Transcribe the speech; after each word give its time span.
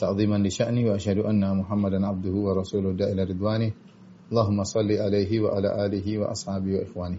ta'ziman 0.00 0.40
li 0.40 0.48
sya'ni 0.48 0.88
wa 0.88 0.96
asyhadu 0.96 1.28
anna 1.28 1.52
Muhammadan 1.52 2.08
abduhu 2.08 2.48
wa 2.48 2.56
rasuluhu 2.56 2.96
da'ila 2.96 3.28
ridwani. 3.28 3.68
Allahumma 4.32 4.64
salli 4.64 4.96
alaihi 4.96 5.44
wa 5.44 5.52
ala 5.52 5.84
alihi 5.84 6.24
wa 6.24 6.32
ashabihi 6.32 6.74
wa 6.80 6.82
ikhwani. 6.88 7.18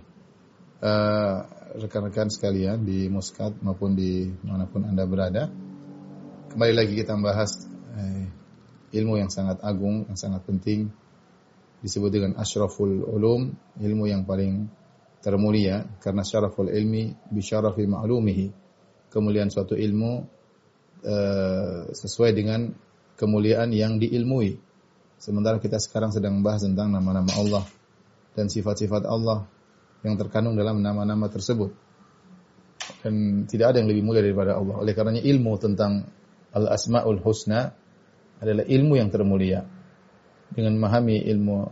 Uh, 0.81 1.37
rekan-rekan 1.77 2.33
sekalian 2.33 2.81
di 2.81 3.05
Muscat 3.05 3.53
maupun 3.61 3.93
di 3.93 4.33
mana 4.41 4.65
pun 4.65 4.81
Anda 4.81 5.05
berada. 5.05 5.45
Kembali 6.51 6.73
lagi 6.75 6.99
kita 6.99 7.15
membahas 7.15 7.63
eh, 7.95 8.27
ilmu 8.99 9.15
yang 9.15 9.31
sangat 9.31 9.63
agung, 9.63 10.03
yang 10.03 10.19
sangat 10.19 10.43
penting 10.43 10.91
disebut 11.79 12.11
dengan 12.11 12.31
asyraful 12.35 13.07
ulum, 13.07 13.55
ilmu 13.79 14.05
yang 14.11 14.27
paling 14.27 14.67
termulia 15.23 15.87
karena 16.03 16.27
syaraful 16.27 16.67
ilmi 16.67 17.15
bi 17.31 17.39
syarafi 17.39 17.87
ma'lumihi. 17.87 18.47
Kemuliaan 19.11 19.47
suatu 19.47 19.79
ilmu 19.79 20.40
uh, 21.05 21.89
sesuai 21.91 22.31
dengan 22.33 22.73
kemuliaan 23.17 23.69
yang 23.73 24.01
diilmui. 24.01 24.57
Sementara 25.21 25.61
kita 25.61 25.77
sekarang 25.77 26.09
sedang 26.09 26.41
membahas 26.41 26.65
tentang 26.65 26.89
nama-nama 26.89 27.29
Allah 27.37 27.63
dan 28.33 28.49
sifat-sifat 28.49 29.05
Allah 29.05 29.45
yang 30.01 30.17
terkandung 30.17 30.57
dalam 30.57 30.81
nama-nama 30.81 31.29
tersebut. 31.29 31.69
Dan 33.05 33.45
tidak 33.45 33.73
ada 33.73 33.77
yang 33.85 33.89
lebih 33.93 34.01
mulia 34.01 34.25
daripada 34.25 34.57
Allah. 34.57 34.81
Oleh 34.81 34.93
karenanya 34.97 35.21
ilmu 35.21 35.53
tentang 35.61 36.09
al-asmaul 36.49 37.21
husna 37.21 37.77
adalah 38.41 38.65
ilmu 38.65 38.97
yang 38.97 39.13
termulia 39.13 39.61
dengan 40.49 40.81
memahami 40.81 41.21
ilmu 41.29 41.69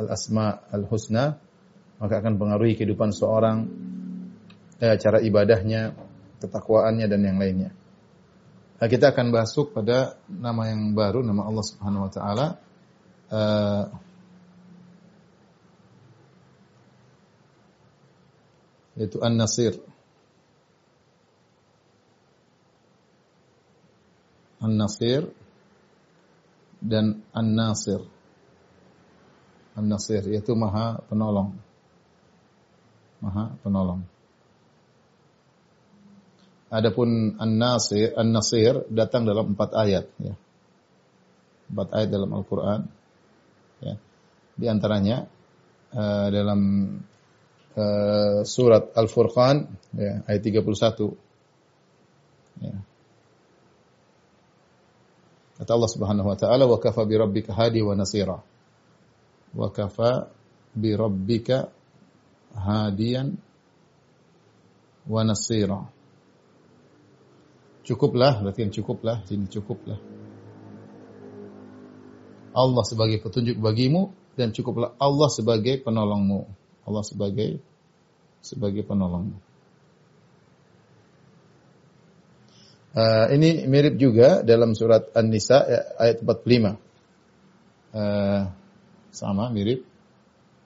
al-asma 0.00 0.64
al-husna 0.72 1.36
maka 1.98 2.22
akan 2.22 2.38
pengaruhi 2.38 2.78
kehidupan 2.78 3.10
seorang 3.10 3.66
eh, 4.78 4.96
cara 4.96 5.18
ibadahnya, 5.18 5.98
ketakwaannya 6.38 7.06
dan 7.10 7.20
yang 7.26 7.38
lainnya. 7.42 7.70
Nah, 8.78 8.86
kita 8.86 9.10
akan 9.10 9.34
masuk 9.34 9.74
pada 9.74 10.14
nama 10.30 10.70
yang 10.70 10.94
baru, 10.94 11.26
nama 11.26 11.42
Allah 11.42 11.64
Subhanahu 11.66 12.06
wa 12.06 12.12
taala. 12.14 12.46
Uh, 13.28 13.84
yaitu 18.94 19.18
An-Nasir. 19.18 19.74
An-Nasir 24.62 25.26
dan 26.78 27.22
An-Nasir. 27.34 28.02
An-Nasir 29.74 30.22
yaitu 30.30 30.54
Maha 30.54 31.02
Penolong. 31.10 31.58
Maha 33.22 33.54
Penolong. 33.62 34.17
Adapun 36.68 37.40
An-Nasir, 37.40 38.12
An-Nasir 38.12 38.84
datang 38.92 39.24
dalam 39.24 39.56
empat 39.56 39.72
ayat 39.72 40.04
ya. 40.20 40.36
Empat 41.72 41.88
ayat 41.96 42.08
dalam 42.12 42.28
Al-Qur'an. 42.36 42.84
Ya. 43.80 43.96
Di 44.58 44.66
antaranya 44.68 45.24
uh, 45.96 46.28
dalam 46.28 46.60
uh, 47.72 48.40
surat 48.44 48.92
Al-Furqan 48.92 49.64
ya, 49.96 50.20
ayat 50.28 50.40
31. 50.44 51.16
Ya. 52.60 52.76
Kata 55.58 55.70
Allah 55.74 55.90
Subhanahu 55.90 56.28
wa 56.30 56.36
taala 56.38 56.64
wa 56.70 56.78
kafa 56.78 57.02
bi 57.02 57.18
rabbika 57.18 57.50
hadi 57.50 57.82
wa 57.82 57.96
nasira. 57.98 58.38
Wa 59.56 59.68
kafa 59.74 60.30
bi 60.76 60.94
rabbika 60.94 61.66
hadiyan 62.54 63.34
wa 65.08 65.20
nasira. 65.26 65.97
Cukuplah, 67.88 68.44
berarti 68.44 68.68
cukuplah, 68.68 69.24
ini 69.32 69.48
cukuplah. 69.48 69.96
Allah 72.52 72.84
sebagai 72.84 73.16
petunjuk 73.24 73.56
bagimu 73.56 74.12
dan 74.36 74.52
cukuplah 74.52 74.92
Allah 75.00 75.28
sebagai 75.32 75.80
penolongmu. 75.80 76.44
Allah 76.84 77.00
sebagai 77.00 77.64
sebagai 78.44 78.84
penolongmu. 78.84 79.40
Uh, 82.92 83.26
ini 83.32 83.64
mirip 83.64 83.96
juga 83.96 84.44
dalam 84.44 84.76
surat 84.76 85.08
An-Nisa 85.16 85.64
ayat 85.96 86.20
45. 86.20 86.76
Uh, 87.88 88.52
sama 89.16 89.48
mirip 89.48 89.88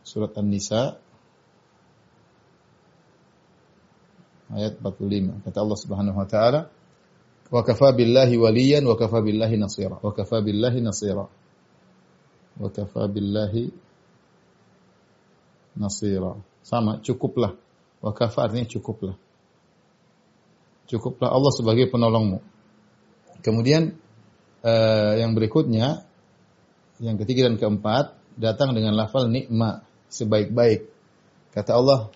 surat 0.02 0.34
An-Nisa 0.34 0.98
ayat 4.50 4.74
45. 4.82 5.44
Kata 5.46 5.58
Allah 5.62 5.78
Subhanahu 5.78 6.18
wa 6.18 6.26
taala, 6.26 6.72
"Wa 7.52 7.60
kafa 7.60 7.92
billahi 7.92 8.40
waliyan 8.40 8.88
wa 8.88 8.96
kafa 8.96 9.20
billahi 9.20 9.60
nasira." 9.60 10.00
Wa 10.00 10.16
kafa 10.16 10.40
billahi 10.40 10.80
nasira. 10.80 11.28
Wa 12.56 12.68
kafa 12.72 13.02
billahi 13.12 13.68
nasira. 15.76 16.40
Sama, 16.64 17.04
cukuplah. 17.04 17.52
Wa 18.00 18.16
kafa 18.16 18.48
artinya 18.48 18.64
cukuplah. 18.64 19.16
Cukuplah 20.88 21.28
Allah 21.28 21.52
sebagai 21.52 21.92
penolongmu. 21.92 22.40
Kemudian 23.44 23.96
uh, 24.64 25.12
yang 25.20 25.36
berikutnya, 25.36 26.08
yang 27.02 27.20
ketiga 27.20 27.52
dan 27.52 27.60
keempat, 27.60 28.16
datang 28.40 28.72
dengan 28.72 28.96
lafal 28.96 29.28
nikma, 29.28 29.84
sebaik-baik. 30.08 30.88
Kata 31.52 31.76
Allah, 31.76 32.08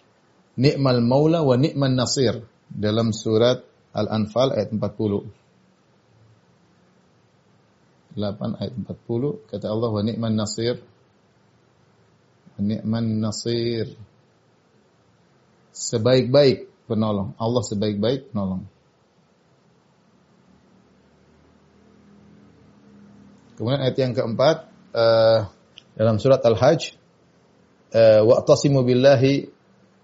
Ni'mal 0.57 1.05
maula 1.05 1.45
wa 1.45 1.53
ni'man 1.61 1.93
nasir 1.93 2.41
dalam 2.73 3.13
surat 3.13 3.61
Al-Anfal 3.97 4.53
ayat 4.53 4.77
40. 4.77 5.25
8 8.17 8.61
ayat 8.61 8.75
40 8.77 9.49
kata 9.49 9.67
Allah 9.73 9.89
wa 9.89 10.03
ni'man 10.05 10.37
nasir. 10.37 10.85
Ni'man 12.61 13.25
nasir. 13.25 13.97
Sebaik-baik 15.73 16.89
penolong. 16.89 17.33
Allah 17.41 17.63
sebaik-baik 17.65 18.33
penolong. 18.33 18.69
Kemudian 23.57 23.81
ayat 23.81 23.97
yang 23.97 24.13
keempat 24.13 24.69
uh, 24.93 25.49
dalam 25.97 26.21
surat 26.21 26.45
Al-Hajj 26.45 26.93
uh, 27.97 28.21
wa'tasimu 28.29 28.85
billahi 28.85 29.49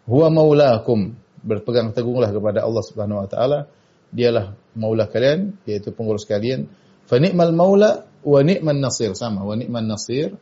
huwa 0.08 0.32
maulakum 0.32 1.12
berpegang 1.44 1.92
teguhlah 1.92 2.32
kepada 2.32 2.64
Allah 2.64 2.80
Subhanahu 2.80 3.20
wa 3.20 3.28
taala 3.28 3.68
dialah 4.12 4.52
maula 4.76 5.08
kalian 5.08 5.56
yaitu 5.64 5.90
pengurus 5.90 6.28
kalian. 6.28 6.68
Fa 7.08 7.18
ni'mal 7.18 7.56
maula 7.56 8.06
wa 8.22 8.40
ni'man 8.44 8.78
nasir. 8.78 9.16
Sama 9.16 9.42
wa 9.42 9.56
ni'man 9.56 9.88
nasir. 9.88 10.36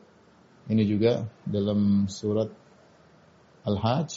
Ini 0.71 0.87
juga 0.87 1.27
dalam 1.47 2.07
surat 2.07 2.51
Al-Hajj 3.67 4.11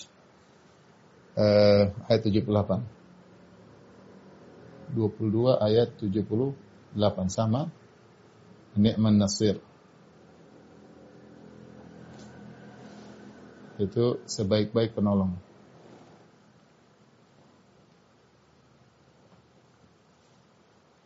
uh, 1.37 1.85
ayat 2.09 2.21
78 2.21 2.93
22 4.93 5.57
ayat 5.57 5.89
78 5.97 6.53
sama 7.33 7.73
ni'man 8.77 9.17
nasir. 9.17 9.57
Itu 13.81 14.21
sebaik-baik 14.29 14.93
penolong. 14.93 15.33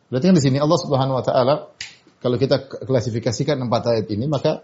Berarti 0.07 0.25
kan 0.31 0.35
di 0.39 0.43
sini 0.43 0.57
Allah 0.59 0.79
Subhanahu 0.79 1.19
wa 1.19 1.25
taala 1.25 1.55
kalau 2.23 2.39
kita 2.39 2.65
klasifikasikan 2.65 3.59
empat 3.59 3.83
ayat 3.93 4.07
ini 4.09 4.25
maka 4.25 4.63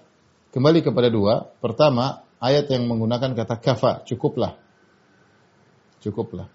kembali 0.55 0.79
kepada 0.85 1.09
dua. 1.09 1.49
Pertama, 1.59 2.23
ayat 2.37 2.69
yang 2.69 2.85
menggunakan 2.87 3.33
kata 3.33 3.55
kafa, 3.59 3.91
cukuplah. 4.05 4.55
Cukuplah. 5.99 6.47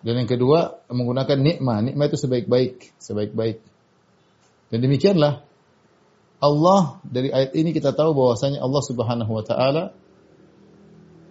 Dan 0.00 0.24
yang 0.24 0.28
kedua 0.28 0.80
menggunakan 0.88 1.36
nikmah. 1.36 1.84
Nikmah 1.84 2.04
itu 2.08 2.16
sebaik-baik, 2.16 2.96
sebaik-baik. 2.96 3.60
Dan 4.72 4.78
demikianlah 4.80 5.44
Allah 6.40 6.80
dari 7.04 7.28
ayat 7.28 7.52
ini 7.52 7.76
kita 7.76 7.92
tahu 7.92 8.16
bahwasanya 8.16 8.64
Allah 8.64 8.80
Subhanahu 8.80 9.28
wa 9.28 9.44
taala 9.44 9.92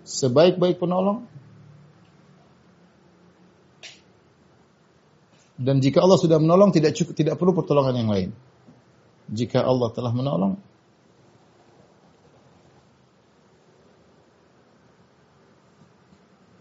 sebaik-baik 0.06 0.78
penolong 0.78 1.26
Dan 5.60 5.84
jika 5.84 6.00
Allah 6.00 6.16
sudah 6.16 6.40
menolong 6.40 6.72
tidak 6.72 6.96
cukup 6.96 7.14
tidak 7.20 7.36
perlu 7.36 7.52
pertolongan 7.52 7.96
yang 8.00 8.08
lain. 8.08 8.30
Jika 9.28 9.60
Allah 9.60 9.92
telah 9.92 10.16
menolong 10.16 10.56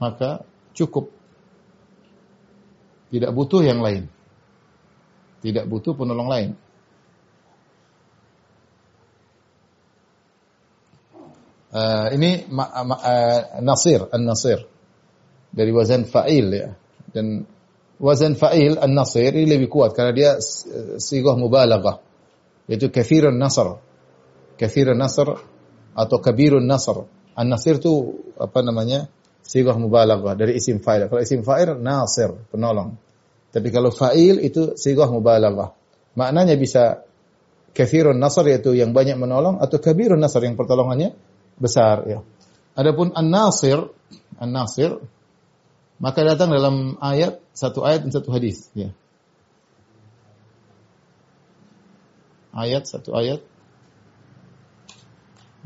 maka 0.02 0.42
cukup. 0.74 1.10
Tidak 3.08 3.30
butuh 3.32 3.62
yang 3.62 3.80
lain. 3.80 4.10
Tidak 5.42 5.64
butuh 5.70 5.94
penolong 5.94 6.28
lain. 6.28 6.50
Uh, 11.68 12.08
ini 12.16 12.48
ma, 12.48 12.64
ma, 12.80 12.96
uh, 12.96 13.60
nasir, 13.60 14.08
an-nasir 14.08 14.64
dari 15.52 15.70
wazan 15.70 16.08
fa'il 16.08 16.48
ya. 16.48 16.68
Dan 17.12 17.44
wazan 17.98 18.38
fa'il 18.38 18.78
an-nasir 18.78 19.34
ini 19.34 19.58
lebih 19.58 19.68
kuat 19.70 19.94
karena 19.94 20.12
dia 20.14 20.30
sigah 20.98 21.34
mubalaghah. 21.34 22.00
Yaitu 22.70 22.90
kathirun 22.90 23.36
nasr. 23.36 23.78
Kathirun 24.58 24.98
nasr 24.98 25.28
atau 25.94 26.16
kabirun 26.22 26.64
nasr. 26.64 27.06
An-nasir 27.38 27.78
itu 27.78 28.22
apa 28.38 28.62
namanya? 28.62 29.10
Sigah 29.42 29.74
mubalaghah 29.80 30.36
dari 30.36 30.60
isim 30.60 30.82
fa'il. 30.82 31.08
Kalau 31.08 31.22
isim 31.24 31.40
fa'il 31.40 31.80
nasir, 31.80 32.36
penolong. 32.52 33.00
Tapi 33.48 33.68
kalau 33.72 33.88
fa'il 33.88 34.44
itu 34.44 34.76
sigah 34.76 35.08
mubalaghah. 35.08 35.72
Maknanya 36.18 36.54
bisa 36.60 37.00
kathirun 37.72 38.20
nasr 38.20 38.44
yaitu 38.50 38.76
yang 38.76 38.92
banyak 38.92 39.16
menolong 39.16 39.62
atau 39.62 39.80
kabirun 39.80 40.20
nasr 40.20 40.44
yang 40.44 40.58
pertolongannya 40.58 41.16
besar 41.56 42.04
ya. 42.04 42.20
Adapun 42.76 43.10
an-nasir, 43.16 43.90
an-nasir 44.36 45.00
maka 45.98 46.22
datang 46.22 46.54
dalam 46.54 46.94
ayat 47.02 47.42
satu 47.50 47.82
ayat 47.82 48.06
dan 48.06 48.14
satu 48.14 48.30
hadis 48.30 48.70
ya. 48.74 48.94
Ayat 52.54 52.86
satu 52.86 53.14
ayat 53.18 53.42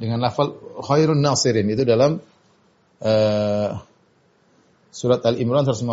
dengan 0.00 0.24
lafal 0.24 0.56
khairun 0.82 1.20
nasirin 1.20 1.68
itu 1.68 1.84
dalam 1.84 2.18
uh, 3.04 3.70
surat 4.88 5.20
Al-Imran 5.24 5.68
150. 5.68 5.92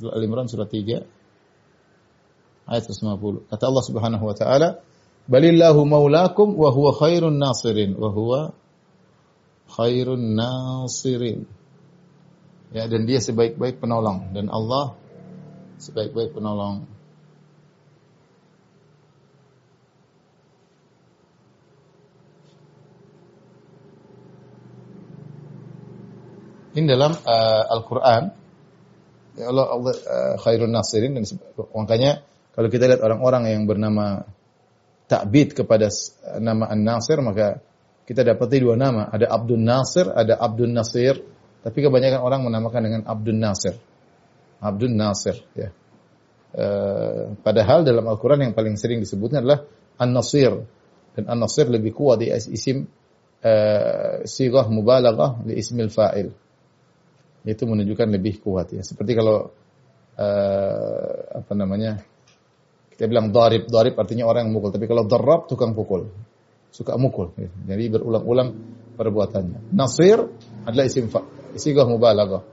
Al-Imran 0.00 0.46
surat 0.48 0.68
3 0.68 1.02
ayat 2.68 2.84
150. 2.84 3.48
Kata 3.48 3.64
Allah 3.64 3.84
Subhanahu 3.84 4.24
wa 4.28 4.36
taala, 4.36 4.84
Balillahu 5.30 5.86
maulakum 5.86 6.58
wa 6.58 6.68
huwa 6.74 6.90
khairun 6.96 7.38
nasirin 7.38 7.94
wa 7.94 8.10
huwa 8.10 8.52
khairun 9.80 10.36
nasirin. 10.36 11.48
Ya 12.70 12.84
dan 12.84 13.08
dia 13.08 13.18
sebaik-baik 13.18 13.80
penolong 13.80 14.36
dan 14.36 14.52
Allah 14.52 14.92
sebaik-baik 15.80 16.36
penolong. 16.36 16.84
Ini 26.70 26.86
dalam 26.86 27.16
uh, 27.16 27.64
Al-Qur'an 27.66 28.30
ya 29.34 29.50
Allah 29.50 29.66
Allah 29.74 29.94
uh, 29.96 30.34
khairun 30.38 30.70
nasirin 30.70 31.18
dan 31.18 31.26
makanya 31.74 32.22
kalau 32.54 32.68
kita 32.70 32.86
lihat 32.86 33.02
orang-orang 33.02 33.50
yang 33.50 33.66
bernama 33.66 34.22
ta'bid 35.10 35.58
kepada 35.58 35.90
nama 36.38 36.70
An-Nasir 36.70 37.18
maka 37.24 37.58
kita 38.10 38.26
dapati 38.26 38.58
dua 38.58 38.74
nama, 38.74 39.06
ada 39.06 39.30
Abdul 39.30 39.62
Nasir, 39.62 40.10
ada 40.10 40.34
Abdul 40.34 40.74
Nasir, 40.74 41.14
tapi 41.62 41.78
kebanyakan 41.78 42.18
orang 42.26 42.42
menamakan 42.42 42.82
dengan 42.82 43.02
Abdul 43.06 43.38
Nasir. 43.38 43.78
Abdul 44.58 44.98
Nasir 44.98 45.38
ya. 45.54 45.70
E, 46.50 46.66
padahal 47.38 47.86
dalam 47.86 48.02
Al-Qur'an 48.10 48.42
yang 48.42 48.50
paling 48.50 48.74
sering 48.74 48.98
disebutnya 48.98 49.38
adalah 49.38 49.62
An-Nasir 50.02 50.58
dan 51.14 51.24
An-Nasir 51.30 51.70
lebih 51.70 51.94
kuat 51.94 52.26
di 52.26 52.34
isim 52.34 52.90
e, 53.38 53.52
sigah 54.26 54.66
mubalaghah 54.66 55.46
di 55.46 55.54
ismil 55.54 55.94
fa'il. 55.94 56.34
Itu 57.46 57.62
menunjukkan 57.70 58.10
lebih 58.10 58.42
kuat 58.42 58.74
ya. 58.74 58.82
Seperti 58.82 59.14
kalau 59.14 59.54
e, 60.18 60.26
apa 61.30 61.52
namanya? 61.54 62.02
Dia 62.98 63.06
bilang 63.06 63.30
darib, 63.30 63.70
darib 63.70 63.94
artinya 63.96 64.26
orang 64.26 64.50
yang 64.50 64.58
mukul. 64.58 64.74
Tapi 64.74 64.90
kalau 64.90 65.06
darab 65.06 65.46
tukang 65.46 65.78
pukul. 65.78 66.10
Suka 66.70 66.94
mukul. 66.96 67.34
Jadi 67.66 67.84
berulang-ulang 67.90 68.54
perbuatannya. 68.94 69.74
Nasir 69.74 70.22
adalah 70.68 70.86
isim 70.86 71.10
isigah 71.56 71.86
mubalaghah. 71.88 72.46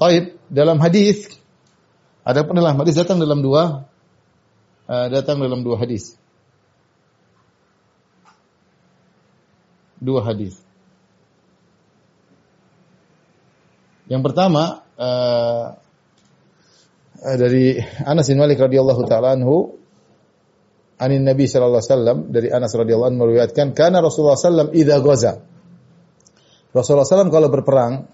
Taib 0.00 0.40
dalam 0.48 0.80
hadis 0.80 1.28
ada 2.22 2.46
pun 2.46 2.54
dalam 2.54 2.78
hadis 2.78 2.94
datang 2.94 3.18
dalam 3.18 3.42
dua 3.42 3.86
uh, 4.86 5.06
datang 5.10 5.42
dalam 5.42 5.66
dua 5.66 5.76
hadis. 5.76 6.14
Dua 10.02 10.22
hadis. 10.22 10.58
Yang 14.10 14.22
pertama 14.26 14.82
uh, 14.98 15.78
dari 17.22 17.78
Anas 18.02 18.26
bin 18.26 18.38
Malik 18.38 18.58
radhiyallahu 18.58 19.02
taala 19.06 19.38
anhu 19.38 19.81
anin 21.02 21.26
Nabi 21.26 21.50
sallallahu 21.50 21.82
alaihi 21.82 21.90
wasallam 21.90 22.18
dari 22.30 22.48
Anas 22.54 22.70
radhiyallahu 22.70 23.10
anhu 23.10 23.20
meriwayatkan 23.26 23.74
kana 23.74 23.98
Rasulullah 23.98 24.38
sallam 24.38 24.70
idza 24.70 25.02
ghaza. 25.02 25.32
Rasulullah 26.70 27.04
sallam 27.04 27.34
kalau 27.34 27.50
berperang 27.50 28.06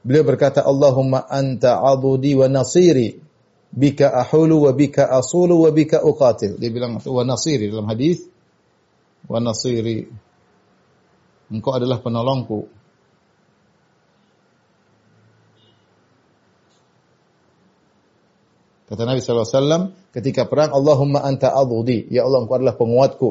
beliau 0.00 0.24
berkata 0.24 0.64
Allahumma 0.64 1.28
anta 1.28 1.84
adudi 1.84 2.32
wa 2.32 2.48
nasiri 2.48 3.20
bika 3.68 4.10
ahulu 4.10 4.66
wa 4.66 4.72
bika 4.72 5.12
asulu 5.12 5.68
wa 5.68 5.70
bika 5.70 6.00
uqatil. 6.00 6.56
Dia 6.56 6.72
bilang 6.72 6.96
wa 6.98 7.22
nasiri 7.22 7.68
dalam 7.68 7.84
hadis. 7.86 8.24
Wa 9.28 9.38
nasiri. 9.38 10.08
Engkau 11.52 11.72
adalah 11.76 12.00
penolongku 12.00 12.81
Kata 18.92 19.08
Nabi 19.08 19.24
SAW, 19.24 20.12
ketika 20.12 20.44
perang, 20.44 20.76
Allahumma 20.76 21.24
anta 21.24 21.56
adudi. 21.56 22.04
Ya 22.12 22.28
Allah, 22.28 22.44
engkau 22.44 22.60
adalah 22.60 22.76
penguatku. 22.76 23.30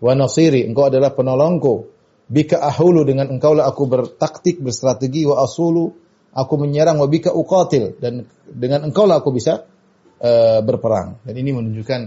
Wa 0.00 0.16
nasiri, 0.16 0.64
engkau 0.64 0.88
adalah 0.88 1.12
penolongku. 1.12 1.92
Bika 2.32 2.56
ahulu, 2.64 3.04
dengan 3.04 3.28
engkau 3.28 3.52
lah 3.52 3.68
aku 3.68 3.84
bertaktik, 3.92 4.64
berstrategi. 4.64 5.28
Wa 5.28 5.44
asulu, 5.44 5.92
aku 6.32 6.54
menyerang. 6.56 6.96
Wa 6.96 7.12
bika 7.12 7.28
uqatil. 7.28 8.00
Dan 8.00 8.24
dengan 8.48 8.88
engkau 8.88 9.04
lah 9.04 9.20
aku 9.20 9.36
bisa 9.36 9.68
uh, 10.16 10.64
berperang. 10.64 11.20
Dan 11.28 11.36
ini 11.36 11.60
menunjukkan 11.60 12.00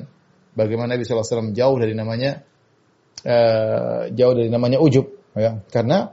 bagaimana 0.58 0.98
Nabi 0.98 1.06
SAW 1.06 1.54
jauh 1.54 1.78
dari 1.78 1.94
namanya 1.94 2.42
uh, 3.22 4.10
jauh 4.10 4.34
dari 4.34 4.50
namanya 4.50 4.82
ujub. 4.82 5.06
Ya. 5.38 5.62
Karena 5.70 6.10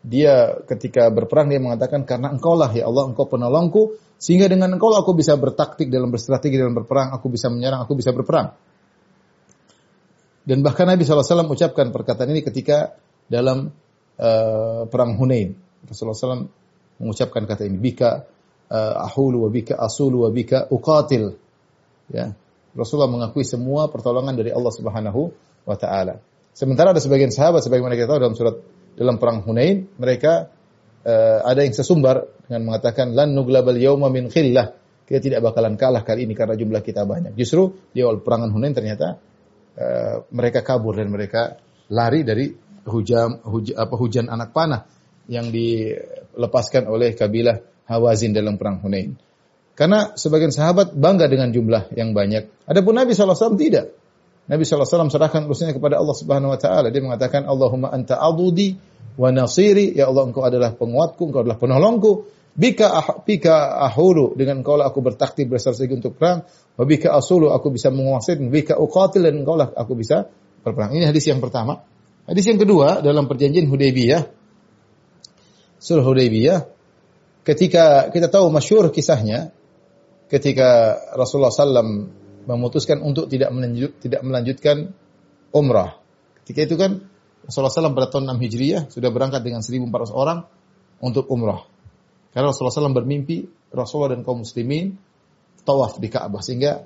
dia 0.00 0.64
ketika 0.64 1.12
berperang 1.12 1.52
dia 1.52 1.60
mengatakan 1.60 2.08
karena 2.08 2.32
engkau 2.32 2.56
lah 2.56 2.72
ya 2.72 2.88
Allah 2.88 3.12
engkau 3.12 3.28
penolongku 3.28 4.00
sehingga 4.20 4.52
dengan 4.52 4.76
engkau 4.76 4.92
aku 4.92 5.16
bisa 5.16 5.32
bertaktik 5.40 5.88
dalam 5.88 6.12
berstrategi 6.12 6.60
dalam 6.60 6.76
berperang, 6.76 7.16
aku 7.16 7.32
bisa 7.32 7.48
menyerang, 7.48 7.88
aku 7.88 7.96
bisa 7.96 8.12
berperang. 8.12 8.52
Dan 10.44 10.60
bahkan 10.60 10.84
Nabi 10.84 11.08
SAW 11.08 11.48
ucapkan 11.48 11.88
perkataan 11.88 12.28
ini 12.28 12.44
ketika 12.44 13.00
dalam 13.32 13.72
uh, 14.20 14.84
perang 14.92 15.16
Hunain. 15.16 15.56
Rasulullah 15.88 16.12
SAW 16.12 16.52
mengucapkan 17.00 17.48
kata 17.48 17.64
ini, 17.64 17.80
bika 17.80 18.28
uh, 18.68 19.08
ahulu 19.08 19.48
wa 19.48 19.50
bika 19.50 19.80
asulu 19.80 20.28
wa 20.28 20.30
bika 20.32 20.68
uqatil. 20.68 21.40
Ya. 22.12 22.36
Rasulullah 22.76 23.08
mengakui 23.08 23.48
semua 23.48 23.88
pertolongan 23.88 24.36
dari 24.36 24.52
Allah 24.52 24.72
Subhanahu 24.76 25.32
wa 25.64 25.76
taala. 25.80 26.20
Sementara 26.52 26.92
ada 26.92 27.00
sebagian 27.00 27.32
sahabat 27.32 27.64
sebagaimana 27.64 27.96
kita 27.96 28.04
tahu 28.04 28.20
dalam 28.20 28.36
surat 28.36 28.60
dalam 28.96 29.16
perang 29.18 29.42
Hunain, 29.42 29.86
mereka 29.98 30.50
uh, 31.04 31.38
ada 31.44 31.64
yang 31.64 31.74
sesumbar 31.74 32.26
dengan 32.46 32.70
mengatakan 32.70 33.14
lan 33.14 33.32
nuglabal 33.32 33.76
yauma 33.78 34.10
min 34.10 34.28
khillah. 34.30 34.76
Kita 35.06 35.18
tidak 35.18 35.40
bakalan 35.42 35.74
kalah 35.74 36.06
kali 36.06 36.22
ini 36.22 36.38
karena 36.38 36.54
jumlah 36.54 36.82
kita 36.86 37.02
banyak. 37.02 37.34
Justru 37.34 37.90
di 37.90 37.98
awal 38.02 38.22
perangan 38.22 38.54
Hunain 38.54 38.74
ternyata 38.74 39.18
uh, 39.74 40.26
mereka 40.30 40.62
kabur 40.62 40.94
dan 40.94 41.10
mereka 41.10 41.58
lari 41.90 42.22
dari 42.22 42.46
hujan 42.86 43.42
hujan, 43.42 43.74
apa, 43.74 43.94
hujan 43.98 44.26
anak 44.30 44.54
panah 44.54 44.86
yang 45.26 45.50
dilepaskan 45.50 46.86
oleh 46.86 47.14
kabilah 47.14 47.58
Hawazin 47.90 48.30
dalam 48.30 48.54
perang 48.54 48.78
Hunain. 48.82 49.18
Karena 49.74 50.14
sebagian 50.14 50.54
sahabat 50.54 50.94
bangga 50.94 51.26
dengan 51.26 51.50
jumlah 51.50 51.94
yang 51.96 52.14
banyak. 52.14 52.68
Adapun 52.68 52.94
Nabi 52.94 53.16
SAW 53.16 53.58
tidak. 53.58 53.96
Nabi 54.50 54.66
SAW 54.66 55.06
serahkan 55.06 55.46
urusannya 55.46 55.78
kepada 55.78 56.02
Allah 56.02 56.16
Subhanahu 56.18 56.50
Wa 56.50 56.58
Taala. 56.58 56.90
Dia 56.90 56.98
mengatakan, 56.98 57.46
Allahumma 57.46 57.94
anta 57.94 58.18
adudi 58.18 58.74
wa 59.14 59.30
nasiri. 59.30 59.94
Ya 59.94 60.10
Allah 60.10 60.26
engkau 60.26 60.42
adalah 60.42 60.74
penguatku 60.74 61.30
engkau 61.30 61.46
adalah 61.46 61.54
penolongku. 61.54 62.26
Bika 62.50 62.86
ah, 62.90 63.22
bika 63.22 63.78
ahulu. 63.78 64.34
Dengan 64.34 64.66
engkau 64.66 64.74
lah 64.74 64.90
aku 64.90 65.06
bertaktik 65.06 65.46
berstrategi 65.46 65.94
untuk 65.94 66.18
perang. 66.18 66.42
Wa 66.74 66.82
bika 66.82 67.14
asulu 67.14 67.54
aku 67.54 67.70
bisa 67.70 67.94
menguasai. 67.94 68.42
Bika 68.42 68.74
uqatil 68.74 69.22
dan 69.22 69.38
engkau 69.38 69.54
lah 69.54 69.70
aku 69.70 69.94
bisa 69.94 70.26
berperang. 70.66 70.98
Ini 70.98 71.06
hadis 71.06 71.30
yang 71.30 71.38
pertama. 71.38 71.86
Hadis 72.26 72.42
yang 72.50 72.58
kedua 72.58 73.06
dalam 73.06 73.30
perjanjian 73.30 73.70
Hudaybiyah 73.70 74.40
surah 75.80 76.04
Hudaybiyah 76.04 76.68
ketika 77.42 78.12
kita 78.12 78.28
tahu 78.28 78.52
masyur 78.52 78.92
kisahnya, 78.92 79.50
ketika 80.28 81.00
Rasulullah 81.16 81.50
SAW 81.50 82.19
memutuskan 82.48 83.04
untuk 83.04 83.28
tidak 83.28 83.52
melanjut, 83.52 84.00
tidak 84.00 84.20
melanjutkan 84.24 84.94
umrah. 85.52 85.98
Ketika 86.42 86.60
itu 86.66 86.76
kan 86.80 87.04
Rasulullah 87.44 87.72
SAW 87.72 87.96
pada 87.96 88.08
tahun 88.12 88.36
6 88.36 88.42
Hijriah 88.46 88.82
sudah 88.92 89.10
berangkat 89.10 89.42
dengan 89.42 89.64
1.400 89.64 90.12
orang 90.12 90.46
untuk 91.00 91.26
umrah. 91.32 91.66
Karena 92.30 92.52
Rasulullah 92.52 92.74
SAW 92.74 92.94
bermimpi 92.94 93.48
Rasulullah 93.74 94.14
dan 94.14 94.22
kaum 94.22 94.46
muslimin 94.46 94.94
tawaf 95.66 95.98
di 95.98 96.08
Ka'bah 96.10 96.42
sehingga 96.42 96.82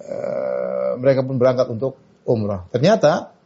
uh, 0.00 0.92
mereka 0.96 1.20
pun 1.24 1.36
berangkat 1.36 1.68
untuk 1.68 2.00
umrah. 2.24 2.64
Ternyata 2.72 3.36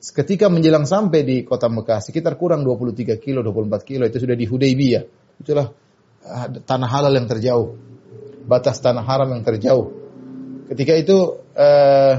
ketika 0.00 0.48
menjelang 0.48 0.88
sampai 0.88 1.20
di 1.20 1.36
kota 1.44 1.68
Mekah 1.68 2.00
sekitar 2.00 2.40
kurang 2.40 2.64
23 2.64 3.20
kilo, 3.20 3.44
24 3.44 3.84
kilo 3.84 4.04
itu 4.08 4.16
sudah 4.16 4.36
di 4.36 4.46
Hudaybiyah. 4.48 5.04
Itulah 5.40 5.66
uh, 6.24 6.46
tanah 6.64 6.88
halal 6.88 7.12
yang 7.12 7.28
terjauh. 7.28 7.76
Batas 8.40 8.80
tanah 8.80 9.04
haram 9.04 9.28
yang 9.36 9.44
terjauh. 9.44 9.99
Ketika 10.70 10.94
itu 10.94 11.42
uh, 11.58 12.14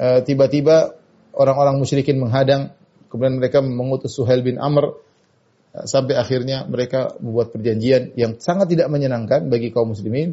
uh, 0.00 0.20
tiba-tiba 0.24 0.96
orang-orang 1.36 1.76
musyrikin 1.76 2.16
menghadang, 2.16 2.72
kemudian 3.12 3.36
mereka 3.36 3.60
mengutus 3.60 4.16
Suhail 4.16 4.40
bin 4.40 4.56
Amr 4.56 4.96
uh, 4.96 5.84
sampai 5.84 6.16
akhirnya 6.16 6.64
mereka 6.64 7.12
membuat 7.20 7.52
perjanjian 7.52 8.16
yang 8.16 8.40
sangat 8.40 8.72
tidak 8.72 8.88
menyenangkan 8.88 9.52
bagi 9.52 9.68
kaum 9.68 9.92
muslimin 9.92 10.32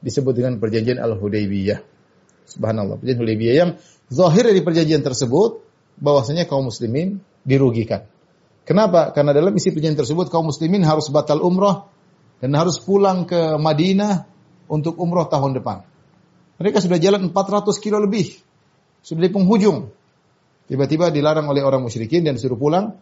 disebut 0.00 0.32
dengan 0.32 0.56
perjanjian 0.56 0.96
Al-Hudaybiyah. 0.96 1.84
Subhanallah, 2.48 2.96
perjanjian 2.96 3.20
Hudaybiyah 3.20 3.54
yang 3.60 3.70
Zahir 4.08 4.48
dari 4.48 4.64
perjanjian 4.64 5.04
tersebut 5.04 5.60
bahwasanya 6.00 6.48
kaum 6.48 6.72
muslimin 6.72 7.20
dirugikan. 7.44 8.08
Kenapa? 8.64 9.12
Karena 9.12 9.36
dalam 9.36 9.52
isi 9.52 9.68
perjanjian 9.68 10.00
tersebut 10.00 10.32
kaum 10.32 10.48
muslimin 10.48 10.80
harus 10.80 11.12
batal 11.12 11.44
umrah 11.44 11.92
dan 12.40 12.56
harus 12.56 12.80
pulang 12.80 13.28
ke 13.28 13.60
Madinah 13.60 14.24
untuk 14.72 14.96
umrah 14.96 15.28
tahun 15.28 15.60
depan. 15.60 15.95
Mereka 16.56 16.80
sudah 16.80 16.96
jalan 16.96 17.30
400 17.30 17.82
kilo 17.84 18.00
lebih. 18.00 18.32
Sudah 19.04 19.28
di 19.28 19.32
penghujung. 19.32 19.92
Tiba-tiba 20.66 21.14
dilarang 21.14 21.46
oleh 21.46 21.62
orang 21.62 21.84
musyrikin 21.84 22.26
dan 22.26 22.34
disuruh 22.34 22.58
pulang 22.58 22.96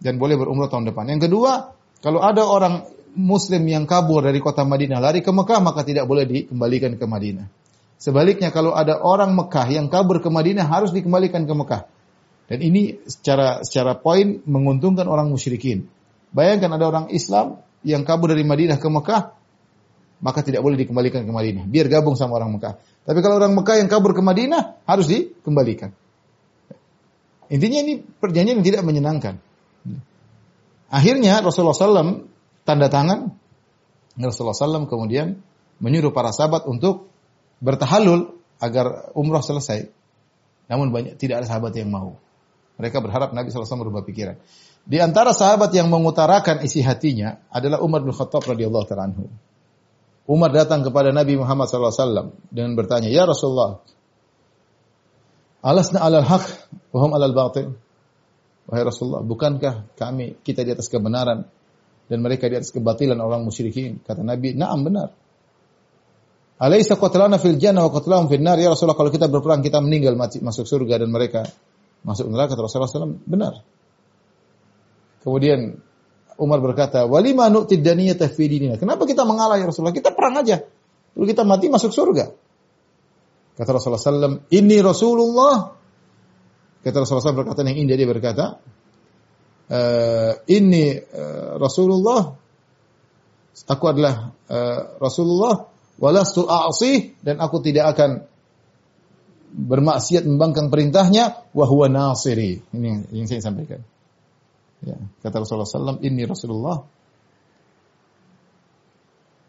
dan 0.00 0.16
boleh 0.16 0.40
berumrah 0.40 0.72
tahun 0.72 0.88
depan. 0.88 1.12
Yang 1.12 1.28
kedua, 1.28 1.76
kalau 2.00 2.24
ada 2.24 2.46
orang 2.46 2.88
muslim 3.16 3.64
yang 3.64 3.84
kabur 3.88 4.24
dari 4.24 4.40
kota 4.40 4.64
Madinah 4.64 5.00
lari 5.00 5.24
ke 5.24 5.32
Mekah 5.32 5.60
maka 5.64 5.80
tidak 5.84 6.04
boleh 6.04 6.24
dikembalikan 6.28 6.96
ke 6.96 7.04
Madinah. 7.04 7.48
Sebaliknya 7.96 8.52
kalau 8.52 8.76
ada 8.76 9.00
orang 9.00 9.32
Mekah 9.32 9.66
yang 9.72 9.88
kabur 9.88 10.20
ke 10.20 10.28
Madinah 10.28 10.68
harus 10.68 10.92
dikembalikan 10.92 11.48
ke 11.48 11.54
Mekah. 11.56 11.82
Dan 12.46 12.62
ini 12.62 13.00
secara 13.08 13.64
secara 13.64 13.98
poin 13.98 14.44
menguntungkan 14.44 15.08
orang 15.08 15.32
musyrikin. 15.32 15.88
Bayangkan 16.30 16.70
ada 16.76 16.84
orang 16.86 17.06
Islam 17.10 17.58
yang 17.82 18.04
kabur 18.04 18.30
dari 18.30 18.44
Madinah 18.44 18.76
ke 18.76 18.88
Mekah, 18.88 19.32
maka 20.20 20.40
tidak 20.40 20.64
boleh 20.64 20.80
dikembalikan 20.80 21.24
ke 21.24 21.32
Madinah. 21.32 21.64
Biar 21.68 21.86
gabung 21.92 22.16
sama 22.16 22.40
orang 22.40 22.56
Mekah. 22.56 22.80
Tapi 23.04 23.18
kalau 23.20 23.36
orang 23.36 23.52
Mekah 23.52 23.76
yang 23.78 23.88
kabur 23.88 24.16
ke 24.16 24.22
Madinah 24.24 24.82
harus 24.88 25.06
dikembalikan. 25.06 25.92
Intinya 27.46 27.78
ini 27.84 28.02
perjanjian 28.02 28.58
yang 28.58 28.66
tidak 28.66 28.82
menyenangkan. 28.82 29.38
Akhirnya 30.90 31.38
Rasulullah 31.42 31.76
SAW 31.76 32.26
tanda 32.66 32.90
tangan. 32.90 33.30
Rasulullah 34.16 34.56
SAW 34.56 34.88
kemudian 34.90 35.38
menyuruh 35.78 36.10
para 36.10 36.32
sahabat 36.32 36.64
untuk 36.66 37.12
bertahalul 37.60 38.34
agar 38.58 39.12
umrah 39.12 39.44
selesai. 39.44 39.92
Namun 40.66 40.90
banyak 40.90 41.14
tidak 41.20 41.44
ada 41.44 41.46
sahabat 41.46 41.76
yang 41.76 41.92
mau. 41.92 42.18
Mereka 42.76 42.98
berharap 43.00 43.30
Nabi 43.32 43.52
SAW 43.52 43.84
berubah 43.86 44.02
pikiran. 44.02 44.40
Di 44.86 45.02
antara 45.02 45.34
sahabat 45.34 45.74
yang 45.74 45.90
mengutarakan 45.90 46.62
isi 46.62 46.78
hatinya 46.82 47.42
adalah 47.50 47.82
Umar 47.82 48.06
bin 48.06 48.14
Khattab 48.14 48.46
radhiyallahu 48.46 48.86
taala 48.86 49.10
anhu. 49.10 49.26
Umar 50.26 50.50
datang 50.50 50.82
kepada 50.82 51.14
Nabi 51.14 51.38
Muhammad 51.38 51.70
SAW 51.70 52.34
dengan 52.50 52.74
bertanya, 52.74 53.06
Ya 53.06 53.22
Rasulullah, 53.22 53.78
alasna 55.62 56.02
alal 56.02 56.26
haq, 56.26 56.46
wahum 56.90 57.14
alal 57.14 57.30
batil. 57.30 57.78
Wahai 58.66 58.82
Rasulullah, 58.82 59.22
bukankah 59.22 59.94
kami, 59.94 60.42
kita 60.42 60.66
di 60.66 60.74
atas 60.74 60.90
kebenaran, 60.90 61.46
dan 62.10 62.18
mereka 62.18 62.50
di 62.50 62.58
atas 62.58 62.74
kebatilan 62.74 63.14
orang 63.22 63.46
musyrikin? 63.46 64.02
Kata 64.02 64.26
Nabi, 64.26 64.58
naam 64.58 64.82
benar. 64.82 65.14
Alaysa 66.58 66.98
qatlana 66.98 67.38
fil 67.38 67.62
jannah 67.62 67.86
wa 67.86 67.94
qatlahum 67.94 68.26
fil 68.26 68.42
nar? 68.42 68.58
Ya 68.58 68.74
Rasulullah, 68.74 68.98
kalau 68.98 69.14
kita 69.14 69.30
berperang 69.30 69.62
kita 69.62 69.78
meninggal 69.78 70.18
masuk 70.18 70.66
surga 70.66 71.06
dan 71.06 71.14
mereka 71.14 71.46
masuk 72.02 72.26
neraka. 72.26 72.58
Kata 72.58 72.66
Rasulullah 72.66 72.90
SAW, 72.90 73.22
benar. 73.22 73.62
Kemudian 75.22 75.85
Umar 76.36 76.60
berkata, 76.60 77.08
"Walima 77.08 77.48
nu'tid 77.48 77.80
daniyata 77.80 78.28
fi 78.28 78.44
dinina?" 78.48 78.76
Kenapa 78.76 79.08
kita 79.08 79.24
mengalah 79.24 79.56
ya 79.56 79.68
Rasulullah? 79.68 79.96
Kita 79.96 80.12
perang 80.12 80.40
aja. 80.40 80.60
Lalu 81.16 81.24
kita 81.32 81.42
mati 81.48 81.66
masuk 81.72 81.90
surga. 81.92 82.28
Kata 83.56 83.70
Rasulullah 83.72 84.44
"Ini 84.52 84.76
Rasulullah." 84.84 85.72
Kata 86.84 86.96
Rasulullah 87.02 87.24
SAW 87.32 87.40
berkata 87.42 87.66
yang 87.66 87.88
indah 87.88 87.96
dia 87.98 88.06
berkata, 88.06 88.44
e, 89.66 89.80
"Ini 90.44 90.84
uh, 91.02 91.50
Rasulullah." 91.58 92.22
Aku 93.66 93.84
adalah 93.88 94.30
uh, 94.52 94.80
Rasulullah 95.00 95.66
walastu 95.96 96.44
a'sih 96.44 97.16
dan 97.24 97.40
aku 97.40 97.64
tidak 97.64 97.96
akan 97.96 98.28
bermaksiat 99.56 100.28
membangkang 100.28 100.68
perintahnya 100.68 101.48
wa 101.56 101.64
huwa 101.64 101.88
nasiri. 101.88 102.60
Ini 102.76 103.08
yang 103.16 103.26
saya 103.26 103.40
sampaikan. 103.40 103.80
Ya, 104.84 104.96
kata 105.24 105.40
Rasulullah 105.40 105.68
SAW, 105.68 106.04
ini 106.04 106.22
Rasulullah. 106.28 106.84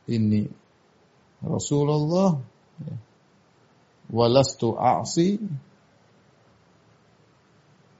Ini 0.07 0.47
Rasulullah. 1.43 2.39
Ya. 2.83 2.95
Walastu 4.07 4.71
a'si 4.79 5.35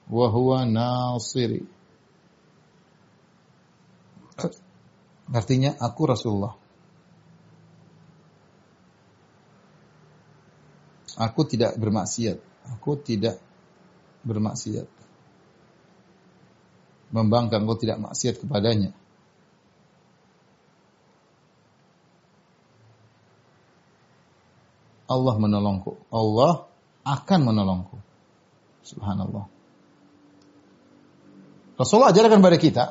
wa 0.08 0.28
huwa 0.32 0.64
nasiri. 0.64 1.68
Artinya 5.28 5.76
aku 5.76 6.02
Rasulullah. 6.08 6.56
Aku 11.18 11.44
tidak 11.44 11.76
bermaksiat. 11.76 12.40
Aku 12.78 12.96
tidak 13.02 13.42
bermaksiat. 14.24 14.97
Membangkang 17.12 17.64
engkau 17.64 17.80
tidak 17.80 18.04
maksiat 18.04 18.44
kepadanya. 18.44 18.92
Allah 25.08 25.36
menolongku. 25.40 25.96
Allah 26.12 26.68
akan 27.08 27.40
menolongku. 27.48 27.96
Subhanallah. 28.84 29.48
Rasulullah 31.80 32.12
ajarkan 32.12 32.40
kepada 32.44 32.58
kita 32.60 32.86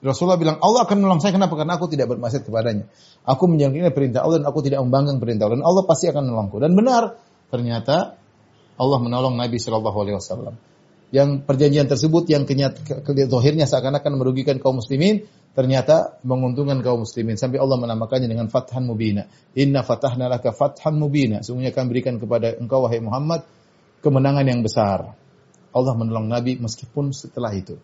Rasulullah 0.00 0.40
bilang, 0.40 0.56
Allah 0.64 0.88
akan 0.88 0.96
menolong 0.96 1.20
saya. 1.20 1.36
Kenapa? 1.36 1.60
Karena 1.60 1.76
aku 1.76 1.92
tidak 1.92 2.08
bermaksud 2.08 2.48
kepadanya. 2.48 2.88
Aku 3.28 3.44
menjalankan 3.44 3.92
perintah 3.92 4.24
Allah 4.24 4.40
dan 4.40 4.48
aku 4.48 4.64
tidak 4.64 4.80
membanggang 4.80 5.20
perintah 5.20 5.44
Allah. 5.44 5.60
Dan 5.60 5.66
Allah 5.68 5.84
pasti 5.84 6.08
akan 6.08 6.22
menolongku. 6.24 6.56
Dan 6.56 6.72
benar, 6.72 7.20
ternyata 7.52 8.16
Allah 8.80 8.98
menolong 9.04 9.36
Nabi 9.36 9.60
Shallallahu 9.60 9.98
Alaihi 10.00 10.16
Wasallam. 10.16 10.54
Yang 11.10 11.42
perjanjian 11.42 11.90
tersebut 11.90 12.30
yang 12.30 12.46
kenyataannya 12.46 13.66
seakan-akan 13.66 14.12
merugikan 14.14 14.62
kaum 14.62 14.78
muslimin, 14.78 15.26
ternyata 15.58 16.22
menguntungkan 16.22 16.78
kaum 16.86 17.02
muslimin. 17.02 17.34
Sampai 17.34 17.58
Allah 17.58 17.82
menamakannya 17.82 18.30
dengan 18.30 18.46
fathan 18.46 18.86
mubina. 18.86 19.26
Inna 19.58 19.82
fatahna 19.82 20.30
laka 20.30 20.54
fathan 20.54 21.02
mubina. 21.02 21.42
Semuanya 21.42 21.74
akan 21.74 21.84
berikan 21.90 22.14
kepada 22.22 22.54
engkau, 22.54 22.86
wahai 22.86 23.02
Muhammad, 23.02 23.42
kemenangan 24.06 24.46
yang 24.46 24.62
besar. 24.62 25.18
Allah 25.70 25.94
menolong 25.98 26.30
Nabi 26.30 26.62
meskipun 26.62 27.10
setelah 27.10 27.50
itu. 27.54 27.74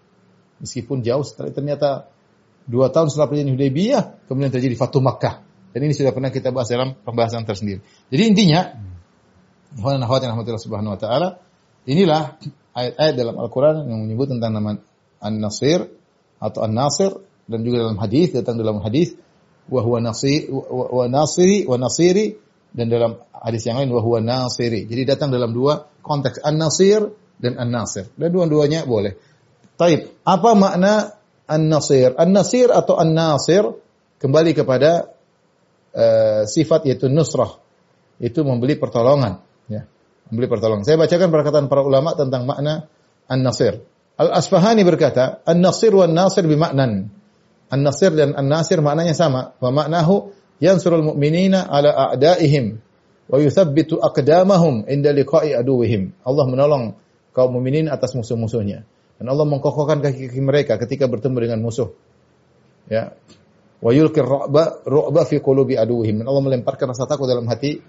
Meskipun 0.62 1.02
jauh 1.02 1.26
setelah 1.26 1.50
ternyata 1.50 1.90
dua 2.66 2.90
tahun 2.90 3.10
setelah 3.10 3.30
perjanjian 3.30 3.54
Hudaybiyah 3.58 4.02
kemudian 4.26 4.50
terjadi 4.54 4.74
Fatuh 4.78 5.02
Makkah. 5.02 5.42
Dan 5.74 5.84
ini 5.84 5.92
sudah 5.92 6.14
pernah 6.14 6.32
kita 6.32 6.54
bahas 6.54 6.72
dalam 6.72 6.96
pembahasan 6.96 7.44
tersendiri. 7.44 7.84
Jadi 8.08 8.22
intinya, 8.22 8.80
subhanahu 9.76 10.94
wa 10.96 10.96
ta'ala, 10.96 11.36
inilah 11.84 12.40
ayat-ayat 12.76 13.14
dalam 13.16 13.40
Al-Quran 13.40 13.88
yang 13.88 14.04
menyebut 14.04 14.28
tentang 14.36 14.52
nama 14.52 14.76
An-Nasir 15.24 15.88
atau 16.36 16.60
An-Nasir 16.60 17.16
dan 17.48 17.64
juga 17.64 17.88
dalam 17.88 17.96
hadis 17.96 18.36
datang 18.36 18.60
dalam 18.60 18.84
hadis 18.84 19.16
wa 19.66 19.80
huwa 19.82 19.98
nasir 19.98 20.46
wa 20.70 21.06
nasiri 21.10 21.66
wa 21.66 21.74
nasiri 21.78 22.38
dan 22.76 22.86
dalam 22.86 23.18
hadis 23.32 23.62
yang 23.66 23.80
lain 23.80 23.90
wa 23.90 24.02
huwa 24.04 24.20
nasiri. 24.20 24.84
Jadi 24.84 25.02
datang 25.08 25.32
dalam 25.32 25.56
dua 25.56 25.88
konteks 26.04 26.44
An-Nasir 26.44 27.08
dan 27.40 27.56
An-Nasir. 27.56 28.12
Dan 28.20 28.28
dua-duanya 28.36 28.84
boleh. 28.84 29.16
Taib. 29.80 30.12
Apa 30.28 30.52
makna 30.52 31.16
An-Nasir? 31.48 32.12
An-Nasir 32.20 32.68
atau 32.68 33.00
An-Nasir 33.00 33.64
kembali 34.20 34.52
kepada 34.52 35.08
uh, 35.96 36.42
sifat 36.44 36.84
yaitu 36.84 37.08
nusrah. 37.08 37.56
Itu 38.20 38.44
membeli 38.44 38.76
pertolongan. 38.76 39.40
Ya. 39.72 39.88
Membeli 40.30 40.50
pertolongan. 40.50 40.82
Saya 40.82 40.98
bacakan 40.98 41.28
perkataan 41.30 41.66
para 41.70 41.86
ulama 41.86 42.18
tentang 42.18 42.46
makna 42.46 42.90
An-Nasir. 43.30 43.78
Al-Asfahani 44.18 44.82
berkata, 44.82 45.44
An-Nasir 45.46 45.94
wa 45.94 46.08
An-Nasir 46.08 46.48
bimaknan. 46.48 47.12
An-Nasir 47.70 48.14
dan 48.14 48.34
An-Nasir 48.34 48.82
maknanya 48.82 49.14
sama. 49.14 49.54
Wa 49.62 49.70
maknahu 49.70 50.34
yansurul 50.58 51.04
mu'minina 51.14 51.68
ala 51.68 52.14
a'daihim 52.14 52.80
wa 53.26 53.36
yuthabbitu 53.42 53.98
aqdamahum 54.02 54.86
inda 54.86 55.10
liqa'i 55.14 55.54
aduwihim. 55.54 56.14
Allah 56.22 56.44
menolong 56.46 56.94
kaum 57.34 57.58
mukminin 57.58 57.90
atas 57.90 58.14
musuh-musuhnya. 58.16 58.86
Dan 59.16 59.26
Allah 59.32 59.44
mengkokohkan 59.48 60.00
kaki-kaki 60.04 60.40
mereka 60.42 60.76
ketika 60.80 61.08
bertemu 61.08 61.36
dengan 61.48 61.58
musuh. 61.64 61.92
Ya. 62.90 63.14
Wa 63.82 63.90
yulqir 63.92 64.24
ru'ba 64.24 64.82
ru'ba 64.86 65.22
fi 65.28 65.38
qulubi 65.38 65.76
aduwihim. 65.76 66.24
Dan 66.24 66.26
Allah 66.26 66.42
melemparkan 66.44 66.90
rasa 66.90 67.04
takut 67.04 67.28
dalam 67.28 67.44
hati 67.50 67.82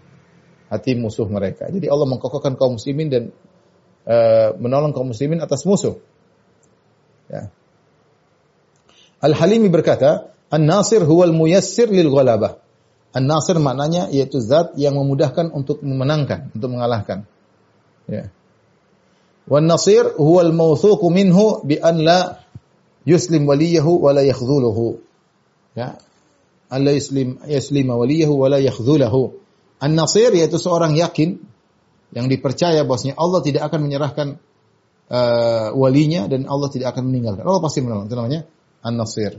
hati 0.67 0.95
musuh 0.99 1.27
mereka. 1.27 1.67
Jadi 1.71 1.87
Allah 1.87 2.07
mengkokohkan 2.07 2.59
kaum 2.59 2.75
muslimin 2.75 3.07
dan 3.07 3.23
uh, 4.07 4.55
menolong 4.59 4.91
kaum 4.91 5.11
muslimin 5.11 5.39
atas 5.39 5.63
musuh. 5.63 5.99
Ya. 7.31 7.51
Al-Halimi 9.23 9.67
berkata, 9.71 10.31
An-Nasir 10.47 11.03
huwal 11.03 11.35
muyassir 11.35 11.91
lil 11.91 12.07
ghalabah. 12.07 12.59
An-Nasir 13.11 13.57
maknanya 13.59 14.07
yaitu 14.13 14.39
zat 14.39 14.75
yang 14.79 14.95
memudahkan 14.95 15.51
untuk 15.51 15.83
memenangkan, 15.83 16.53
untuk 16.55 16.69
mengalahkan. 16.71 17.27
Ya. 18.07 18.31
Wan 19.47 19.63
Nasir 19.63 20.15
huwal 20.19 20.51
mawthuqu 20.51 21.07
minhu 21.07 21.63
bi 21.63 21.79
an 21.79 22.03
la 22.03 22.43
yuslim 23.07 23.47
waliyahu 23.47 24.03
wa 24.03 24.11
la 24.11 24.23
yakhdhuluhu. 24.27 24.99
Ya. 25.75 25.99
Yuslim 26.67 27.39
yuslima 27.47 27.95
waliyahu 27.95 28.35
wa 28.35 28.51
la. 28.51 28.59
An-Nasir 29.77 30.33
yaitu 30.33 30.57
seorang 30.57 30.97
yakin 30.97 31.37
yang 32.15 32.25
dipercaya 32.31 32.81
bahwasanya 32.87 33.19
Allah 33.19 33.39
tidak 33.43 33.67
akan 33.67 33.79
menyerahkan 33.85 34.27
uh, 35.11 35.69
walinya 35.75 36.25
dan 36.25 36.47
Allah 36.49 36.71
tidak 36.71 36.95
akan 36.95 37.11
meninggalkan. 37.11 37.43
Allah 37.43 37.61
pasti 37.61 37.83
menolong. 37.83 38.09
Itu 38.09 38.15
namanya 38.17 38.47
An-Nasir. 38.81 39.37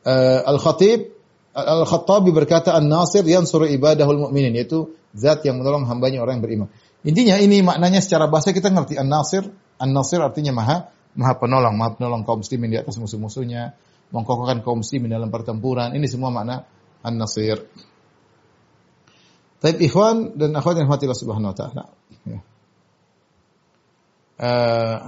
Uh, 0.00 0.40
Al-Khatib 0.48 1.20
Al-Khattabi 1.50 2.30
berkata 2.30 2.78
An-Nasir 2.78 3.26
yansuru 3.26 3.66
ibadahul 3.66 4.30
mu'minin 4.30 4.54
yaitu 4.54 4.94
zat 5.10 5.42
yang 5.42 5.58
menolong 5.58 5.82
hambanya 5.90 6.22
orang 6.22 6.38
yang 6.38 6.44
beriman. 6.46 6.68
Intinya 7.02 7.42
ini 7.42 7.58
maknanya 7.64 7.98
secara 7.98 8.30
bahasa 8.30 8.54
kita 8.54 8.70
ngerti 8.70 8.94
An-Nasir. 8.94 9.50
An-Nasir 9.82 10.22
artinya 10.22 10.54
maha 10.54 10.94
maha 11.18 11.34
penolong, 11.42 11.74
maha 11.74 11.98
penolong 11.98 12.22
kaum 12.22 12.46
muslimin 12.46 12.70
di 12.70 12.78
atas 12.78 12.94
musuh-musuhnya, 13.02 13.74
mengkokohkan 14.14 14.62
kaum 14.62 14.86
muslimin 14.86 15.10
dalam 15.10 15.34
pertempuran. 15.34 15.90
Ini 15.98 16.06
semua 16.06 16.30
makna 16.30 16.70
An-Nasir. 17.02 17.66
Taib 19.60 19.76
ikhwan 19.76 20.40
dan 20.40 20.56
akhwat 20.56 20.80
yang 20.80 20.88
rahmatillah 20.88 21.18
subhanahu 21.20 21.52
wa 21.52 21.56
ta'ala. 21.56 21.84
Ya. 22.24 22.40
Uh, 24.40 24.98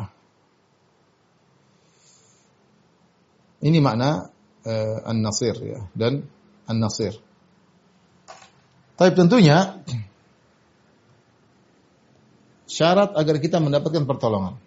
ini 3.65 3.81
makna 3.81 4.29
uh, 4.69 5.09
An-Nasir 5.09 5.57
ya 5.65 5.81
dan 5.97 6.29
An-Nasir. 6.69 7.17
Tapi 9.01 9.11
tentunya 9.17 9.81
syarat 12.69 13.17
agar 13.17 13.41
kita 13.41 13.57
mendapatkan 13.57 14.05
pertolongan. 14.05 14.61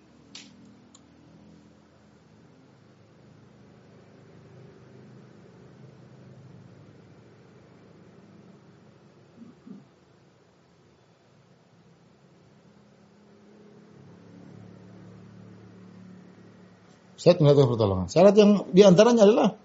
Syarat 17.16 17.40
mendapatkan 17.40 17.70
pertolongan. 17.72 18.08
Syarat 18.12 18.36
yang 18.36 18.68
di 18.76 18.82
antaranya 18.84 19.24
adalah 19.24 19.56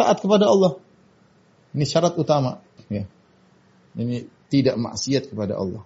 taat 0.00 0.20
kepada 0.20 0.48
Allah. 0.48 0.80
Ini 1.76 1.84
syarat 1.84 2.16
utama. 2.16 2.60
Ya. 2.88 3.04
Ini 3.96 4.28
tidak 4.48 4.80
maksiat 4.80 5.28
kepada 5.28 5.60
Allah. 5.60 5.84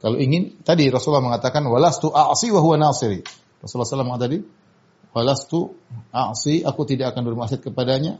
Kalau 0.00 0.16
ingin, 0.16 0.64
tadi 0.64 0.88
Rasulullah 0.88 1.20
mengatakan, 1.20 1.60
walastu 1.68 2.08
a'asi 2.08 2.48
wa 2.48 2.64
huwa 2.64 2.80
nasiri. 2.80 3.20
Rasulullah 3.60 3.84
SAW 3.84 4.08
mengatakan 4.08 4.32
tadi, 4.32 4.38
walastu 5.12 5.76
a'asi, 6.08 6.64
aku 6.64 6.88
tidak 6.88 7.12
akan 7.12 7.28
bermaksiat 7.28 7.60
kepadanya. 7.60 8.16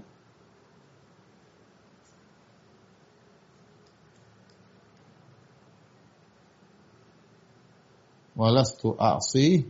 Walastu 8.40 8.96
a'asi 8.96 9.68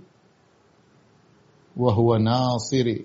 wa 1.74 1.90
huwa 1.90 2.22
nasiri. 2.22 3.02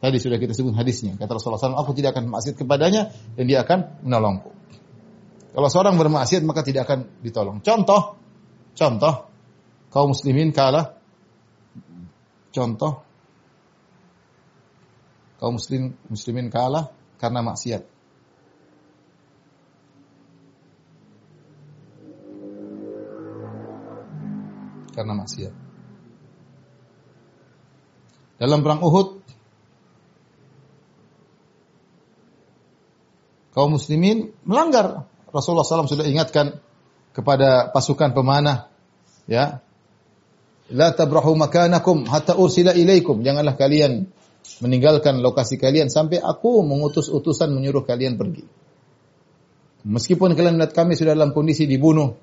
Tadi 0.00 0.16
sudah 0.16 0.40
kita 0.40 0.56
sebut 0.56 0.72
hadisnya. 0.72 1.20
Kata 1.20 1.36
Rasulullah 1.36 1.60
SAW, 1.60 1.80
aku 1.80 1.92
tidak 1.92 2.16
akan 2.16 2.32
maksiat 2.32 2.56
kepadanya 2.56 3.12
dan 3.36 3.44
dia 3.44 3.60
akan 3.60 4.04
menolongku. 4.04 4.52
Kalau 5.52 5.68
seorang 5.68 6.00
bermaksiat 6.00 6.40
maka 6.48 6.64
tidak 6.64 6.88
akan 6.88 7.20
ditolong. 7.20 7.60
Contoh, 7.60 8.16
contoh, 8.72 9.14
kaum 9.92 10.16
muslimin 10.16 10.50
kalah. 10.50 10.96
Contoh, 12.48 13.04
kaum 15.40 15.60
muslim 15.60 15.92
muslimin 16.08 16.48
kalah 16.48 16.88
karena 17.20 17.44
maksiat. 17.44 17.93
Karena 24.94 25.12
maksiat. 25.18 25.54
Dalam 28.38 28.62
perang 28.62 28.82
Uhud, 28.82 29.08
kaum 33.54 33.78
muslimin 33.78 34.34
melanggar 34.42 35.06
Rasulullah 35.30 35.66
SAW 35.66 35.90
sudah 35.90 36.06
ingatkan 36.06 36.58
kepada 37.14 37.70
pasukan 37.70 38.10
pemanah, 38.14 38.70
ya, 39.30 39.62
la 40.70 40.90
tabrahu 40.94 41.34
makanakum 41.38 42.06
hatta 42.06 42.38
ursila 42.38 42.74
ilaikum. 42.74 43.22
Janganlah 43.22 43.54
kalian 43.54 44.10
meninggalkan 44.62 45.18
lokasi 45.22 45.58
kalian 45.58 45.90
sampai 45.90 46.22
aku 46.22 46.62
mengutus 46.62 47.10
utusan 47.10 47.50
menyuruh 47.54 47.82
kalian 47.86 48.18
pergi. 48.18 48.46
Meskipun 49.84 50.32
kalian 50.32 50.56
melihat 50.56 50.72
kami 50.72 50.96
sudah 50.96 51.12
dalam 51.12 51.36
kondisi 51.36 51.68
dibunuh, 51.68 52.16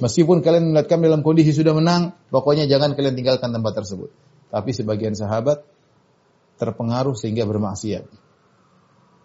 meskipun 0.00 0.40
kalian 0.40 0.72
melihat 0.72 0.88
kami 0.90 1.08
dalam 1.08 1.22
kondisi 1.22 1.52
sudah 1.54 1.74
menang, 1.76 2.16
pokoknya 2.30 2.66
jangan 2.66 2.96
kalian 2.96 3.14
tinggalkan 3.14 3.50
tempat 3.50 3.72
tersebut. 3.82 4.10
Tapi 4.50 4.70
sebagian 4.70 5.14
sahabat 5.18 5.66
terpengaruh 6.58 7.18
sehingga 7.18 7.42
bermaksiat. 7.44 8.06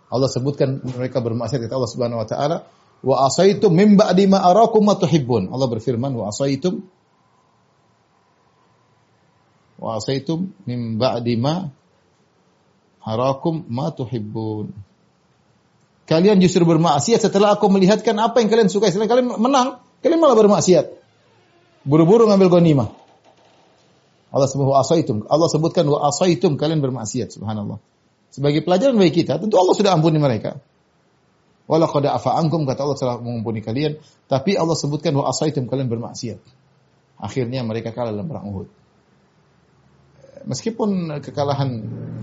Allah 0.09 0.29
sebutkan 0.29 0.81
mereka 0.81 1.21
bermaksiat 1.21 1.69
kata 1.69 1.73
Allah 1.77 1.91
Subhanahu 1.91 2.19
wa 2.21 2.27
taala, 2.27 2.57
wa 3.05 3.15
asaitum 3.29 3.69
min 3.71 3.93
ba'di 3.93 4.25
ma 4.25 4.41
arakum 4.41 4.81
ma 4.81 4.97
tuhibbun. 4.97 5.53
Allah 5.53 5.67
berfirman 5.69 6.11
wa 6.17 6.33
asaitum 6.33 6.81
wa 9.79 9.95
asaitum 10.01 10.51
min 10.65 10.97
ba'di 10.97 11.37
ma 11.37 11.69
arakum 13.05 13.69
ma 13.69 13.93
tuhibbun. 13.93 14.73
Kalian 16.09 16.41
justru 16.41 16.65
bermaksiat 16.65 17.21
setelah 17.21 17.53
aku 17.53 17.69
melihatkan 17.69 18.17
apa 18.17 18.41
yang 18.41 18.49
kalian 18.49 18.69
suka. 18.73 18.89
Setelah 18.89 19.05
kalian 19.05 19.29
menang, 19.37 19.77
kalian 20.03 20.19
malah 20.19 20.37
bermaksiat. 20.37 20.85
Buru-buru 21.87 22.27
ngambil 22.27 22.59
ghanimah. 22.59 22.89
Allah 24.29 24.45
sebut 24.45 24.67
wa 24.69 24.77
asaitum. 24.81 25.25
Allah 25.25 25.49
sebutkan 25.49 25.89
wa 25.89 26.05
asaitum 26.05 26.53
kalian 26.59 26.83
bermaksiat. 26.85 27.33
Subhanallah. 27.33 27.81
Sebagai 28.29 28.61
pelajaran 28.61 28.93
bagi 28.93 29.25
kita, 29.25 29.41
tentu 29.41 29.57
Allah 29.57 29.73
sudah 29.73 29.91
ampuni 29.97 30.21
mereka. 30.21 30.61
Walaqad 31.69 32.05
afa 32.09 32.37
ankum 32.37 32.65
kata 32.65 32.81
Allah 32.81 32.97
telah 32.97 33.15
mengampuni 33.21 33.61
kalian, 33.61 34.01
tapi 34.25 34.57
Allah 34.57 34.73
sebutkan 34.73 35.13
wa 35.17 35.29
asaitum 35.29 35.65
kalian 35.65 35.89
bermaksiat. 35.89 36.41
Akhirnya 37.21 37.65
mereka 37.65 37.93
kalah 37.93 38.13
dalam 38.13 38.25
perang 38.29 38.45
Uhud. 38.49 38.67
Meskipun 40.49 41.19
kekalahan 41.21 41.69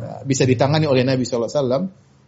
eh, 0.03 0.21
bisa 0.27 0.43
ditangani 0.49 0.91
oleh 0.91 1.07
Nabi 1.07 1.23
SAW, 1.23 1.47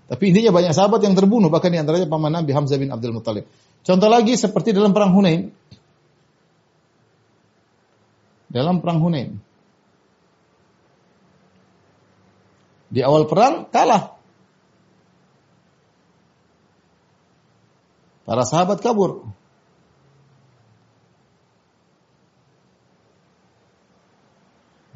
tapi 0.08 0.24
intinya 0.30 0.54
banyak 0.54 0.72
sahabat 0.72 1.02
yang 1.02 1.18
terbunuh, 1.18 1.50
bahkan 1.50 1.74
di 1.74 1.78
antaranya 1.80 2.06
paman 2.06 2.32
Nabi 2.32 2.50
Hamzah 2.54 2.78
bin 2.78 2.88
Abdul 2.94 3.14
Muttalib. 3.14 3.44
Contoh 3.87 4.09
lagi 4.11 4.35
seperti 4.37 4.75
dalam 4.75 4.93
perang 4.93 5.14
Hunain. 5.17 5.53
Dalam 8.49 8.81
perang 8.81 9.01
Hunain. 9.01 9.37
Di 12.88 13.05
awal 13.05 13.29
perang 13.29 13.69
kalah. 13.69 14.17
Para 18.29 18.45
sahabat 18.45 18.81
kabur. 18.85 19.29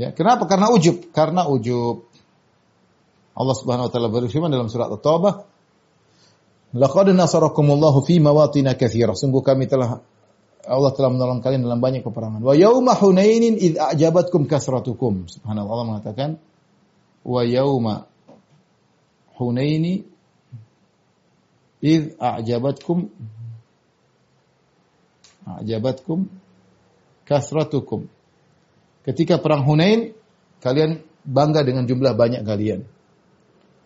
Ya, 0.01 0.12
kenapa? 0.12 0.45
Karena 0.49 0.73
ujub. 0.73 1.12
Karena 1.12 1.49
ujub. 1.49 2.05
Allah 3.33 3.57
Subhanahu 3.57 3.88
wa 3.88 3.92
taala 3.92 4.12
berfirman 4.12 4.53
dalam 4.53 4.68
surat 4.68 4.92
At-Taubah, 4.92 5.49
"Laqad 6.72 7.12
nasarakumullahu 7.12 8.04
fi 8.04 8.18
mawatin 8.18 8.68
katsirah." 8.72 9.16
Sungguh 9.16 9.44
kami 9.44 9.68
telah 9.68 10.00
Allah 10.62 10.94
telah 10.94 11.11
menolong 11.11 11.42
kalian 11.42 11.66
dalam 11.66 11.82
banyak 11.82 12.06
peperangan. 12.06 12.38
Wa 12.38 12.54
yauma 12.54 12.94
Hunainin 12.94 13.58
id 13.58 13.74
a'jabatkum 13.82 14.46
kasratukum. 14.46 15.26
Subhanallah 15.26 15.72
Allah 15.74 15.88
mengatakan 15.90 16.30
wa 17.26 17.42
yauma 17.42 18.06
Hunaini 19.35 20.06
id 21.82 22.14
a'jabatkum 22.14 23.11
a'jabatkum 25.50 26.30
kasratukum. 27.26 28.06
Ketika 29.02 29.42
perang 29.42 29.66
Hunain 29.66 30.14
kalian 30.62 31.02
bangga 31.26 31.66
dengan 31.66 31.90
jumlah 31.90 32.14
banyak 32.14 32.46
kalian. 32.46 32.87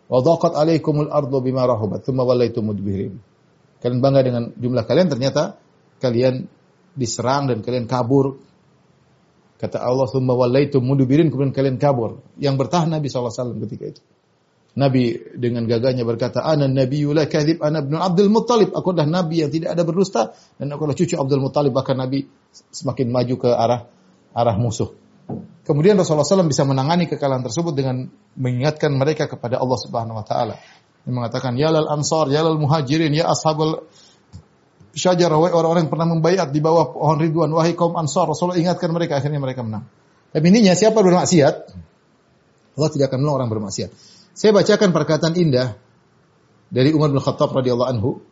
Wa 0.07 0.23
dhaqat 0.23 0.55
alaikumul 0.55 1.11
ardu 1.11 1.42
bima 1.42 1.66
rahabat 1.66 2.07
thumma 2.07 2.23
wallaitum 2.23 2.71
mudbirin. 2.71 3.19
Kalian 3.83 3.99
bangga 3.99 4.21
dengan 4.23 4.45
jumlah 4.55 4.85
kalian 4.87 5.09
ternyata 5.11 5.59
kalian 5.99 6.47
diserang 6.97 7.51
dan 7.51 7.61
kalian 7.61 7.90
kabur. 7.90 8.40
Kata 9.57 9.81
Allah, 9.81 10.05
"Tsumma 10.05 10.37
wallaitum 10.37 10.85
mudbirin," 10.85 11.33
kemudian 11.33 11.53
kalian 11.53 11.81
kabur. 11.81 12.21
Yang 12.37 12.55
bertahan 12.61 12.92
Nabi 12.92 13.09
SAW 13.09 13.57
ketika 13.64 13.85
itu. 13.88 14.03
Nabi 14.77 15.16
dengan 15.33 15.64
gagahnya 15.64 16.05
berkata, 16.05 16.45
"Ana 16.45 16.69
nabiyyu 16.69 17.16
la 17.16 17.25
kadhib, 17.25 17.64
ana 17.64 17.81
ibnu 17.81 17.97
Abdul 17.97 18.29
Muttalib." 18.29 18.77
Aku 18.77 18.92
adalah 18.92 19.25
nabi 19.25 19.40
yang 19.40 19.49
tidak 19.49 19.73
ada 19.73 19.83
berdusta 19.88 20.37
dan 20.61 20.69
aku 20.69 20.85
adalah 20.85 20.99
cucu 21.01 21.16
Abdul 21.16 21.40
Muttalib. 21.40 21.73
Bahkan 21.73 21.97
Nabi 21.97 22.29
semakin 22.53 23.09
maju 23.09 23.35
ke 23.40 23.49
arah 23.49 23.88
arah 24.37 24.57
musuh. 24.61 24.92
Kemudian 25.66 25.98
Rasulullah 25.98 26.22
SAW 26.22 26.46
bisa 26.46 26.62
menangani 26.62 27.11
kekalahan 27.11 27.42
tersebut 27.42 27.74
dengan 27.74 28.07
mengingatkan 28.38 28.94
mereka 28.94 29.26
kepada 29.26 29.59
Allah 29.59 29.79
Subhanahu 29.83 30.14
wa 30.14 30.22
taala. 30.22 30.55
Yang 31.02 31.14
mengatakan, 31.18 31.59
"Ya 31.59 31.74
lal 31.74 31.90
ansar, 31.90 32.31
ya 32.31 32.46
lal 32.46 32.55
muhajirin, 32.55 33.11
ya 33.11 33.26
ashabul 33.26 33.83
syajarah, 34.94 35.35
wahai 35.35 35.50
orang-orang 35.50 35.90
yang 35.90 35.92
pernah 35.92 36.07
membayat 36.07 36.48
di 36.55 36.62
bawah 36.62 36.94
pohon 36.94 37.18
ridwan, 37.18 37.50
wahai 37.50 37.74
kaum 37.74 37.98
ansar." 37.98 38.31
Rasulullah 38.31 38.62
ingatkan 38.62 38.94
mereka, 38.94 39.18
akhirnya 39.18 39.42
mereka 39.42 39.66
menang. 39.66 39.90
Tapi 40.31 40.44
intinya 40.55 40.70
siapa 40.79 41.02
bermaksiat, 41.02 41.55
Allah 42.79 42.90
tidak 42.94 43.11
akan 43.11 43.18
menolong 43.26 43.38
orang 43.42 43.50
bermaksiat. 43.50 43.90
Saya 44.38 44.55
bacakan 44.55 44.94
perkataan 44.94 45.35
indah 45.35 45.74
dari 46.70 46.94
Umar 46.94 47.11
bin 47.11 47.18
Khattab 47.18 47.50
radhiyallahu 47.50 47.90
anhu. 47.90 48.22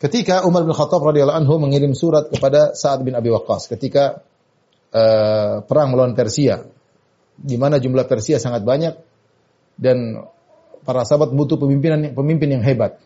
Ketika 0.00 0.48
Umar 0.48 0.64
bin 0.64 0.72
Khattab 0.72 1.04
radhiyallahu 1.04 1.44
anhu 1.44 1.60
mengirim 1.60 1.92
surat 1.92 2.32
kepada 2.32 2.72
Sa'ad 2.72 3.04
bin 3.04 3.12
Abi 3.12 3.28
Waqqas 3.28 3.68
ketika 3.68 4.24
uh, 4.92 5.64
perang 5.64 5.88
melawan 5.92 6.12
Persia, 6.12 6.62
di 7.36 7.56
mana 7.56 7.80
jumlah 7.80 8.04
Persia 8.06 8.36
sangat 8.38 8.62
banyak 8.62 8.94
dan 9.80 10.22
para 10.84 11.02
sahabat 11.02 11.32
butuh 11.32 11.56
pemimpinan 11.58 12.12
pemimpin 12.12 12.52
yang 12.52 12.62
hebat. 12.62 13.00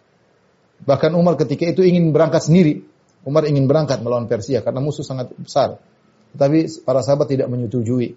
Bahkan 0.83 1.17
Umar 1.17 1.41
ketika 1.41 1.65
itu 1.65 1.87
ingin 1.87 2.13
berangkat 2.13 2.45
sendiri. 2.45 2.85
Umar 3.27 3.49
ingin 3.49 3.67
berangkat 3.67 4.05
melawan 4.05 4.29
Persia 4.29 4.61
karena 4.61 4.79
musuh 4.79 5.03
sangat 5.03 5.33
besar. 5.35 5.81
Tetapi 6.37 6.85
para 6.85 7.01
sahabat 7.01 7.33
tidak 7.33 7.49
menyetujui. 7.49 8.15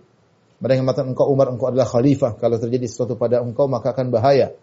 Mereka 0.60 0.84
mengatakan 0.84 1.16
engkau 1.16 1.32
Umar 1.32 1.48
engkau 1.50 1.72
adalah 1.72 1.88
khalifah. 1.88 2.36
Kalau 2.36 2.60
terjadi 2.60 2.84
sesuatu 2.84 3.16
pada 3.16 3.40
engkau 3.40 3.72
maka 3.72 3.96
akan 3.96 4.12
bahaya. 4.12 4.54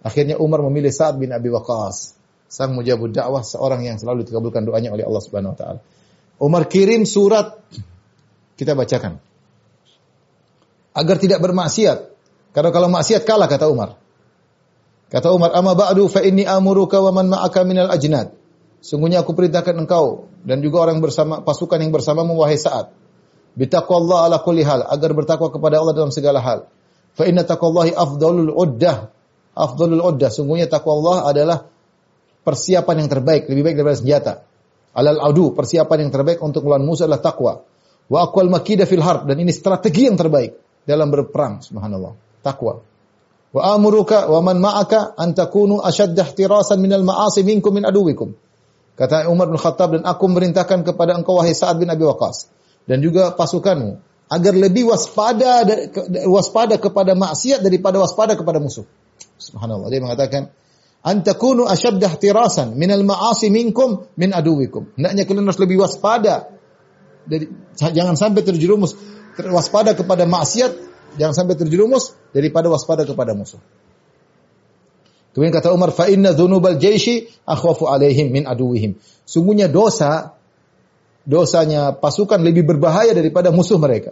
Akhirnya 0.00 0.40
Umar 0.40 0.62
memilih 0.64 0.94
Sa'ad 0.94 1.18
bin 1.20 1.34
Abi 1.34 1.50
Waqqas. 1.50 2.16
Sang 2.50 2.72
mujabud 2.72 3.12
dakwah 3.12 3.44
seorang 3.44 3.84
yang 3.84 3.98
selalu 3.98 4.24
dikabulkan 4.26 4.64
doanya 4.64 4.94
oleh 4.94 5.04
Allah 5.04 5.22
Subhanahu 5.22 5.52
wa 5.54 5.58
taala. 5.58 5.80
Umar 6.40 6.70
kirim 6.70 7.04
surat 7.04 7.60
kita 8.60 8.76
bacakan. 8.76 9.16
Agar 10.92 11.16
tidak 11.16 11.40
bermaksiat. 11.40 12.12
Karena 12.52 12.68
kalau 12.68 12.92
maksiat 12.92 13.24
kalah 13.24 13.48
kata 13.48 13.72
Umar. 13.72 13.96
Kata 15.08 15.32
Umar, 15.32 15.56
"Amma 15.56 15.72
ba'du 15.72 16.06
fa 16.12 16.20
inni 16.20 16.44
amuruka 16.44 17.00
wa 17.00 17.10
man 17.16 17.32
ma'aka 17.32 17.64
minal 17.64 17.88
ajnad." 17.88 18.36
Sungguhnya 18.84 19.24
aku 19.24 19.32
perintahkan 19.32 19.80
engkau 19.80 20.28
dan 20.44 20.60
juga 20.60 20.84
orang 20.84 21.00
bersama 21.00 21.40
pasukan 21.40 21.80
yang 21.80 21.90
bersamamu 21.90 22.36
wahai 22.36 22.60
Sa'ad 22.60 23.00
Bitaqwallah 23.50 24.30
ala 24.30 24.36
kulli 24.40 24.62
hal, 24.62 24.86
agar 24.86 25.10
bertakwa 25.10 25.50
kepada 25.50 25.82
Allah 25.82 25.94
dalam 25.96 26.14
segala 26.14 26.38
hal. 26.38 26.70
Fa 27.18 27.26
inna 27.26 27.42
taqwallahi 27.42 27.92
afdalul 27.98 28.54
uddah. 28.54 29.10
Afdalul 29.58 30.00
uddah. 30.00 30.30
Sungguhnya 30.30 30.70
takwa 30.70 30.94
Allah 31.02 31.16
adalah 31.34 31.58
persiapan 32.46 33.04
yang 33.04 33.08
terbaik, 33.10 33.50
lebih 33.50 33.66
baik 33.66 33.76
daripada 33.82 33.98
senjata. 33.98 34.32
Alal 34.94 35.18
adu, 35.22 35.50
persiapan 35.54 36.06
yang 36.06 36.10
terbaik 36.14 36.38
untuk 36.42 36.66
melawan 36.66 36.86
musuh 36.86 37.10
adalah 37.10 37.22
takwa. 37.22 37.52
Wa 38.10 38.26
aqwal 38.26 38.50
makidah 38.50 38.90
fil 38.90 39.00
harb 39.06 39.30
dan 39.30 39.38
ini 39.38 39.54
strategi 39.54 40.10
yang 40.10 40.18
terbaik 40.18 40.58
dalam 40.82 41.14
berperang, 41.14 41.62
subhanallah. 41.62 42.18
Takwa. 42.42 42.82
Wa 43.54 43.62
amuruka 43.78 44.26
wa 44.26 44.42
man 44.42 44.58
ma'aka 44.58 45.14
an 45.14 45.30
takunu 45.34 45.78
ashadda 45.78 46.26
ihtirasan 46.26 46.82
minal 46.82 47.06
ma'asi 47.06 47.46
minkum 47.46 47.70
min 47.70 47.86
aduwikum. 47.86 48.34
Kata 48.98 49.30
Umar 49.30 49.48
bin 49.48 49.56
Khattab 49.56 49.96
dan 49.96 50.02
aku 50.04 50.26
merintahkan 50.26 50.82
kepada 50.82 51.16
engkau 51.16 51.38
wahai 51.38 51.54
Sa'ad 51.54 51.78
bin 51.78 51.88
Abi 51.88 52.04
Waqqas 52.04 52.50
dan 52.84 53.00
juga 53.00 53.32
pasukanmu 53.32 53.96
agar 54.28 54.52
lebih 54.54 54.92
waspada 54.92 55.64
waspada 56.28 56.76
kepada 56.76 57.16
maksiat 57.16 57.64
daripada 57.64 57.96
waspada 58.02 58.36
kepada 58.36 58.60
musuh. 58.60 58.84
Subhanallah. 59.40 59.88
Dia 59.88 60.04
mengatakan 60.04 60.52
antakunu 61.00 61.64
ashadda 61.64 62.12
ihtirasan 62.12 62.76
minal 62.76 63.02
ma'asi 63.02 63.48
minkum 63.48 64.04
min 64.20 64.36
aduwikum. 64.36 64.94
Hendaknya 65.00 65.24
kalian 65.26 65.46
harus 65.48 65.60
lebih 65.62 65.80
waspada 65.80 66.59
dari 67.26 67.48
jangan 67.76 68.16
sampai 68.16 68.44
terjerumus 68.44 68.96
waspada 69.36 69.96
kepada 69.96 70.24
maksiat, 70.28 70.72
jangan 71.16 71.34
sampai 71.34 71.54
terjerumus 71.56 72.16
daripada 72.32 72.68
waspada 72.68 73.02
kepada 73.08 73.32
musuh. 73.32 73.60
Kemudian 75.30 75.54
kata 75.54 75.70
Umar, 75.70 75.94
fa 75.94 76.10
inna 76.10 76.34
dzunubal 76.34 76.82
jaisi 76.82 77.30
akhwafu 77.46 77.86
alaihim 77.86 78.34
min 78.34 78.42
aduwihim. 78.50 78.98
Sungguhnya 79.22 79.70
dosa 79.70 80.34
dosanya 81.22 81.94
pasukan 81.94 82.42
lebih 82.42 82.66
berbahaya 82.66 83.14
daripada 83.14 83.54
musuh 83.54 83.78
mereka. 83.78 84.10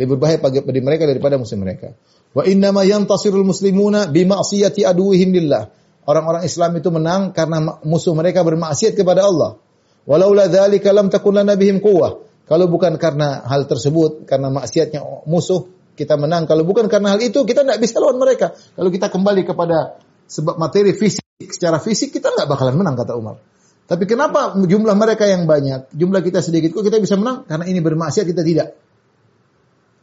Lebih 0.00 0.16
berbahaya 0.16 0.38
bagi 0.40 0.80
mereka 0.80 1.04
daripada 1.04 1.36
musuh 1.36 1.58
mereka. 1.60 1.92
Wa 2.32 2.48
inna 2.48 2.72
ma 2.72 2.86
yantasirul 2.86 3.44
muslimuna 3.44 4.08
bi 4.08 4.24
ma'siyati 4.24 4.88
aduwihim 4.88 5.36
lillah. 5.36 5.68
Orang-orang 6.08 6.48
Islam 6.48 6.72
itu 6.80 6.88
menang 6.88 7.36
karena 7.36 7.84
musuh 7.84 8.16
mereka 8.16 8.40
bermaksiat 8.40 8.96
kepada 8.96 9.28
Allah. 9.28 9.60
Walaula 10.08 10.48
dzalika 10.48 10.88
lam 10.96 11.12
takun 11.12 11.36
lana 11.36 11.52
bihim 11.52 11.84
quwwah. 11.84 12.24
Kalau 12.48 12.64
bukan 12.64 12.96
karena 12.96 13.44
hal 13.44 13.68
tersebut, 13.68 14.24
karena 14.24 14.48
maksiatnya 14.48 15.04
musuh, 15.28 15.68
kita 15.92 16.16
menang. 16.16 16.48
Kalau 16.48 16.64
bukan 16.64 16.88
karena 16.88 17.12
hal 17.12 17.20
itu, 17.20 17.44
kita 17.44 17.60
tidak 17.60 17.76
bisa 17.76 18.00
lawan 18.00 18.16
mereka. 18.16 18.56
Kalau 18.56 18.88
kita 18.88 19.12
kembali 19.12 19.44
kepada 19.44 20.00
sebab 20.24 20.56
materi 20.56 20.96
fisik, 20.96 21.24
secara 21.44 21.76
fisik 21.76 22.08
kita 22.08 22.32
nggak 22.32 22.48
bakalan 22.48 22.80
menang 22.80 22.96
kata 22.96 23.12
Umar. 23.20 23.36
Tapi 23.84 24.04
kenapa 24.08 24.56
jumlah 24.56 24.96
mereka 24.96 25.28
yang 25.28 25.44
banyak, 25.44 25.92
jumlah 25.92 26.20
kita 26.24 26.40
sedikit, 26.40 26.72
kok 26.72 26.88
kita 26.88 27.00
bisa 27.00 27.20
menang? 27.20 27.44
Karena 27.44 27.64
ini 27.68 27.84
bermaksiat 27.84 28.24
kita 28.24 28.40
tidak. 28.40 28.68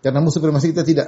Karena 0.05 0.21
musuh 0.21 0.37
bermaksiat 0.37 0.71
kita 0.73 0.85
tidak. 0.85 1.07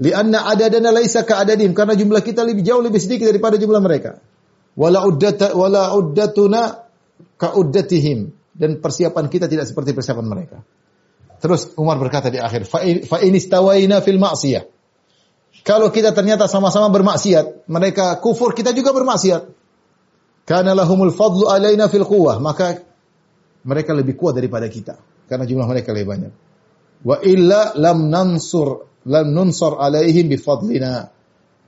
Lianna 0.00 0.46
adadana 0.46 0.94
laisa 0.94 1.26
ka 1.26 1.42
adadim 1.42 1.74
karena 1.74 1.98
jumlah 1.98 2.22
kita 2.22 2.46
lebih 2.46 2.62
jauh 2.62 2.80
lebih 2.80 3.02
sedikit 3.02 3.26
daripada 3.26 3.58
jumlah 3.58 3.82
mereka. 3.82 4.22
Wala 4.78 5.02
uddata 5.04 5.52
wala 5.58 5.92
uddatuna 5.92 6.86
ka 7.36 7.52
uddatihim 7.58 8.39
dan 8.60 8.76
persiapan 8.76 9.32
kita 9.32 9.48
tidak 9.48 9.64
seperti 9.64 9.96
persiapan 9.96 10.26
mereka. 10.28 10.60
Terus 11.40 11.72
Umar 11.80 11.96
berkata 11.96 12.28
di 12.28 12.36
akhir, 12.36 12.68
fa 12.68 12.84
in 13.24 13.32
istawaina 13.32 14.04
fil 14.04 14.20
ma'siyah. 14.20 14.68
Kalau 15.64 15.88
kita 15.88 16.12
ternyata 16.12 16.44
sama-sama 16.44 16.92
bermaksiat, 16.92 17.68
mereka 17.68 18.20
kufur, 18.20 18.52
kita 18.52 18.76
juga 18.76 18.92
bermaksiat. 18.92 19.42
Karena 20.44 20.76
lahumul 20.76 21.12
fadlu 21.12 21.48
alaina 21.48 21.88
fil 21.88 22.04
quwwah, 22.04 22.36
maka 22.40 22.84
mereka 23.64 23.96
lebih 23.96 24.16
kuat 24.16 24.36
daripada 24.36 24.68
kita 24.68 25.00
karena 25.28 25.44
jumlah 25.44 25.68
mereka 25.68 25.92
lebih 25.92 26.08
banyak. 26.08 26.32
Wa 27.06 27.16
illa 27.24 27.76
lam 27.76 28.08
nansur 28.08 28.90
lam 29.06 29.32
nunsur 29.32 29.80
alaihim 29.80 30.28
bi 30.28 30.36
fadlina. 30.36 31.08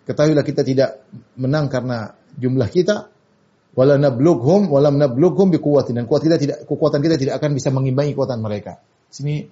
Ketahuilah 0.03 0.43
kita 0.43 0.67
tidak 0.67 1.07
menang 1.39 1.71
karena 1.71 2.11
jumlah 2.35 2.69
kita 2.69 3.12
wala 3.73 3.97
nablughum 3.97 4.69
walam 4.69 5.01
nablughum 5.01 5.49
bi 5.49 5.59
quwwatin 5.59 5.97
dan 5.97 6.05
kuat 6.05 6.25
kita 6.25 6.37
tidak 6.37 6.69
kekuatan 6.69 7.01
kita 7.01 7.17
tidak 7.17 7.35
akan 7.41 7.57
bisa 7.57 7.73
mengimbangi 7.73 8.13
kekuatan 8.13 8.39
mereka. 8.41 8.81
Sini 9.09 9.49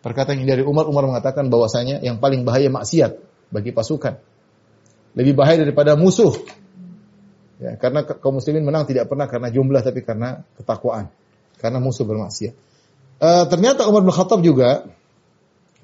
perkataan 0.00 0.40
ini 0.40 0.48
dari 0.48 0.62
Umar 0.64 0.88
Umar 0.88 1.04
mengatakan 1.04 1.48
bahwasanya 1.52 2.00
yang 2.00 2.20
paling 2.20 2.44
bahaya 2.44 2.72
maksiat 2.72 3.20
bagi 3.52 3.72
pasukan. 3.72 4.16
Lebih 5.10 5.34
bahaya 5.34 5.66
daripada 5.66 5.98
musuh 5.98 6.30
Ya, 7.60 7.76
karena 7.76 8.08
kaum 8.08 8.40
muslimin 8.40 8.64
menang 8.64 8.88
tidak 8.88 9.04
pernah 9.12 9.28
karena 9.28 9.52
jumlah 9.52 9.84
tapi 9.84 10.00
karena 10.00 10.40
ketakwaan. 10.56 11.12
Karena 11.60 11.76
musuh 11.76 12.08
bermaksiat. 12.08 12.56
Uh, 13.20 13.44
ternyata 13.52 13.84
Umar 13.84 14.00
bin 14.00 14.16
Khattab 14.16 14.40
juga 14.40 14.88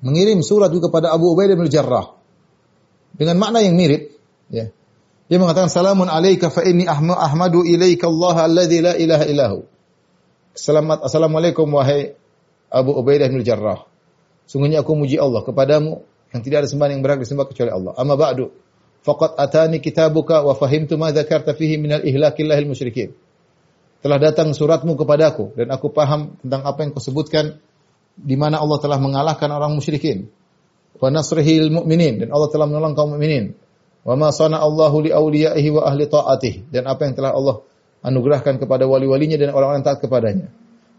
mengirim 0.01 0.41
surat 0.41 0.73
juga 0.73 0.89
kepada 0.89 1.13
Abu 1.13 1.37
Ubaidah 1.37 1.53
bin 1.53 1.69
Jarrah 1.69 2.17
dengan 3.13 3.37
makna 3.37 3.61
yang 3.61 3.77
mirip, 3.77 4.09
ya. 4.49 4.73
Dia 5.27 5.43
mengatakan 5.43 5.67
salamun 5.67 6.07
alaika 6.07 6.55
fa 6.55 6.63
inni 6.63 6.87
ahmadu 6.87 7.67
ilaika 7.67 8.07
Allah 8.07 8.47
alladzi 8.47 8.79
la 8.79 8.95
ilaha 8.95 9.25
illahu. 9.27 9.59
Selamat 10.55 11.03
assalamualaikum 11.03 11.67
wahai 11.67 12.15
Abu 12.71 12.95
Ubaidah 12.95 13.27
bin 13.27 13.43
Jarrah. 13.43 13.83
Sungguhnya 14.47 14.87
aku 14.87 14.95
muji 14.95 15.19
Allah 15.19 15.43
kepadamu 15.43 16.07
yang 16.31 16.41
tidak 16.47 16.63
ada 16.63 16.69
sembahan 16.71 16.95
yang 16.95 17.03
berhak 17.03 17.27
disembah 17.27 17.51
kecuali 17.51 17.75
Allah. 17.75 17.93
Amma 17.99 18.15
ba'du 18.15 18.55
faqad 19.03 19.35
atani 19.35 19.83
kitabuka 19.83 20.47
wa 20.47 20.55
fahimtu 20.55 20.95
ma 20.95 21.11
dzakarta 21.11 21.59
fihi 21.59 21.75
minal 21.75 22.07
ihlakillahil 22.07 22.67
musyrikin. 22.71 23.11
telah 24.07 24.23
datang 24.23 24.55
suratmu 24.55 24.95
kepadaku 24.95 25.59
dan 25.59 25.75
aku 25.75 25.91
paham 25.91 26.39
tentang 26.39 26.63
apa 26.63 26.79
yang 26.87 26.95
kau 26.95 27.03
sebutkan 27.03 27.59
di 28.15 28.39
mana 28.39 28.63
Allah 28.63 28.79
telah 28.79 29.03
mengalahkan 29.03 29.51
orang 29.51 29.75
musyrikin. 29.75 30.31
Wa 31.03 31.11
nasrihil 31.11 31.75
mu'minin 31.75 32.23
dan 32.23 32.29
Allah 32.31 32.47
telah 32.47 32.71
menolong 32.71 32.95
kaum 32.95 33.19
mukminin. 33.19 33.66
Wa 34.07 34.15
ma 34.15 34.31
sana 34.31 34.63
Allahu 34.63 35.03
li 35.03 35.11
awliyaihi 35.11 35.69
wa 35.75 35.83
ahli 35.83 36.07
ta'atih 36.07 36.71
dan 36.71 36.87
apa 36.87 37.11
yang 37.11 37.19
telah 37.19 37.35
Allah 37.35 37.67
anugerahkan 38.07 38.63
kepada 38.63 38.87
wali-walinya 38.87 39.35
dan 39.35 39.51
orang-orang 39.51 39.83
taat 39.83 39.99
kepadanya. 39.99 40.47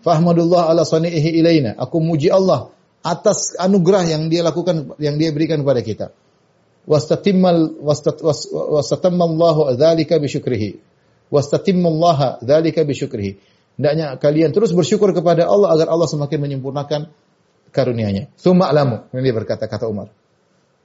Fahmadullah 0.04 0.67
ala 0.67 0.84
sani'ihi 0.84 1.39
ilaina. 1.39 1.80
Aku 1.80 2.04
muji 2.04 2.28
Allah 2.28 2.67
atas 3.00 3.56
anugerah 3.56 4.12
yang 4.12 4.28
dia 4.28 4.43
lakukan 4.43 5.00
yang 5.00 5.15
dia 5.15 5.32
berikan 5.32 5.63
kepada 5.63 5.80
kita. 5.80 6.12
Wastatimmal 6.84 7.80
wastatammallahu 8.76 9.72
dzalika 9.80 10.20
bi 10.20 10.28
syukrihi. 10.28 10.70
Wastatimmallaha 11.32 12.43
dzalika 12.43 12.84
bi 12.84 12.91
syukrihi. 12.91 13.32
Hendaknya 13.80 14.20
kalian 14.20 14.52
terus 14.52 14.76
bersyukur 14.76 15.15
kepada 15.15 15.48
Allah 15.48 15.72
agar 15.72 15.88
Allah 15.96 16.12
semakin 16.12 16.43
menyempurnakan 16.43 17.08
karunia-Nya. 17.72 18.36
Summa 18.36 18.67
alamu. 18.67 19.08
Ini 19.15 19.32
berkata 19.32 19.63
kata 19.70 19.88
Umar. 19.88 20.12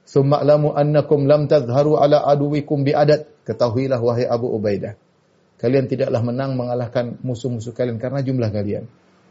Summa 0.03 0.43
alamu 0.43 0.75
annakum 0.75 1.23
lam 1.23 1.47
tadhharu 1.47 1.95
ala 1.95 2.27
aduwikum 2.27 2.83
bi 2.83 2.91
adat. 2.91 3.27
Ketahuilah 3.43 3.99
wahai 3.99 4.27
Abu 4.27 4.51
Ubaidah. 4.51 4.95
Kalian 5.59 5.87
tidaklah 5.87 6.19
menang 6.19 6.59
mengalahkan 6.59 7.19
musuh-musuh 7.23 7.71
kalian 7.71 7.95
karena 7.99 8.19
jumlah 8.19 8.51
kalian. 8.51 8.83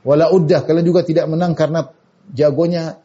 Wala 0.04 0.32
uddah, 0.32 0.64
kalian 0.64 0.84
juga 0.84 1.04
tidak 1.04 1.28
menang 1.28 1.52
karena 1.52 1.92
jagonya 2.32 2.98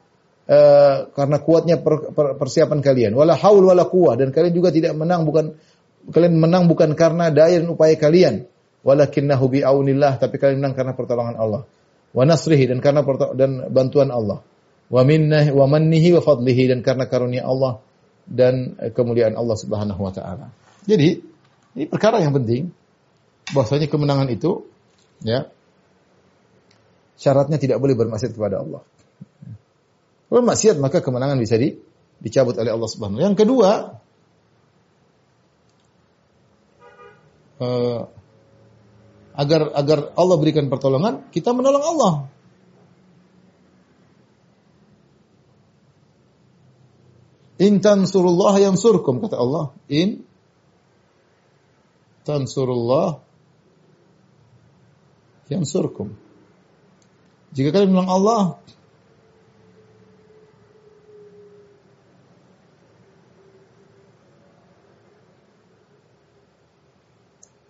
uh, 0.47 1.11
karena 1.11 1.37
kuatnya 1.43 1.75
per, 1.83 2.15
per, 2.15 2.39
persiapan 2.39 2.79
kalian. 2.79 3.11
Wala 3.15 3.35
haul 3.35 3.67
wala 3.67 3.83
quwah 3.87 4.15
dan 4.15 4.31
kalian 4.31 4.55
juga 4.55 4.71
tidak 4.71 4.95
menang 4.95 5.27
bukan 5.27 5.59
kalian 6.07 6.39
menang 6.39 6.71
bukan 6.71 6.95
karena 6.95 7.27
daya 7.27 7.59
dan 7.59 7.67
upaya 7.67 7.95
kalian. 7.99 8.47
Walakinnahu 8.87 9.45
bi 9.51 9.59
aunillah, 9.67 10.15
tapi 10.15 10.39
kalian 10.39 10.63
menang 10.63 10.75
karena 10.75 10.95
pertolongan 10.95 11.35
Allah. 11.35 11.67
Wa 12.15 12.23
nasrihi 12.23 12.71
dan 12.71 12.79
karena 12.79 13.03
dan 13.35 13.67
bantuan 13.67 14.07
Allah 14.07 14.39
wa 14.87 15.01
minnahi 15.03 15.51
wa 15.51 15.65
mannihi 15.67 16.15
wa 16.15 16.21
fadlihi 16.23 16.71
dan 16.71 16.79
karena 16.79 17.05
karunia 17.11 17.43
Allah 17.43 17.83
dan 18.27 18.75
eh, 18.79 18.91
kemuliaan 18.91 19.35
Allah 19.35 19.57
Subhanahu 19.59 19.99
wa 19.99 20.11
taala. 20.11 20.51
Jadi, 20.87 21.19
ini 21.75 21.85
perkara 21.87 22.23
yang 22.23 22.35
penting 22.35 22.71
bahwasanya 23.51 23.87
kemenangan 23.87 24.27
itu 24.31 24.67
ya 25.23 25.47
syaratnya 27.19 27.57
tidak 27.59 27.79
boleh 27.79 27.95
bermaksiat 27.95 28.31
kepada 28.31 28.63
Allah. 28.63 28.83
Kalau 30.27 30.43
maksiat 30.43 30.75
maka 30.79 30.99
kemenangan 30.99 31.39
bisa 31.39 31.55
di, 31.55 31.71
dicabut 32.19 32.55
oleh 32.59 32.71
Allah 32.71 32.89
Subhanahu. 32.91 33.23
Yang 33.23 33.35
kedua, 33.47 33.95
uh, 37.63 38.01
agar 39.37 39.61
agar 39.71 39.99
Allah 40.19 40.35
berikan 40.35 40.67
pertolongan, 40.67 41.31
kita 41.31 41.55
menolong 41.55 41.83
Allah. 41.83 42.13
In 47.57 47.81
tansurullah 47.81 48.53
yansurkum 48.61 49.17
kata 49.17 49.37
Allah. 49.41 49.73
In 49.89 50.21
tansurullah 52.21 53.17
yansurkum. 55.49 56.13
Jika 57.57 57.73
kalian 57.73 57.97
menolong 57.97 58.13
Allah, 58.13 58.41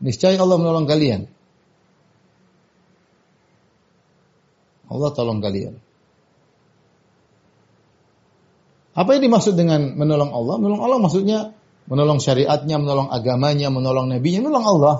niscaya 0.04 0.36
Allah 0.36 0.58
menolong 0.60 0.90
kalian. 0.90 1.32
Allah 4.92 5.10
tolong 5.16 5.40
kalian. 5.40 5.87
Apa 8.98 9.14
yang 9.14 9.30
dimaksud 9.30 9.54
dengan 9.54 9.94
menolong 9.94 10.34
Allah? 10.34 10.58
Menolong 10.58 10.82
Allah 10.82 10.98
maksudnya 10.98 11.40
menolong 11.86 12.18
syariatnya, 12.18 12.82
menolong 12.82 13.14
agamanya, 13.14 13.70
menolong 13.70 14.10
nabinya, 14.10 14.50
menolong 14.50 14.66
Allah. 14.66 14.96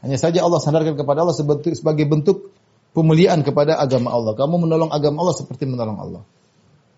Hanya 0.00 0.16
saja 0.16 0.40
Allah 0.40 0.58
sandarkan 0.58 0.96
kepada 0.96 1.20
Allah 1.20 1.36
sebagai 1.36 2.08
bentuk 2.08 2.56
pemuliaan 2.96 3.44
kepada 3.44 3.76
agama 3.76 4.16
Allah. 4.16 4.32
Kamu 4.32 4.64
menolong 4.64 4.88
agama 4.88 5.28
Allah 5.28 5.36
seperti 5.36 5.68
menolong 5.68 5.98
Allah. 6.00 6.22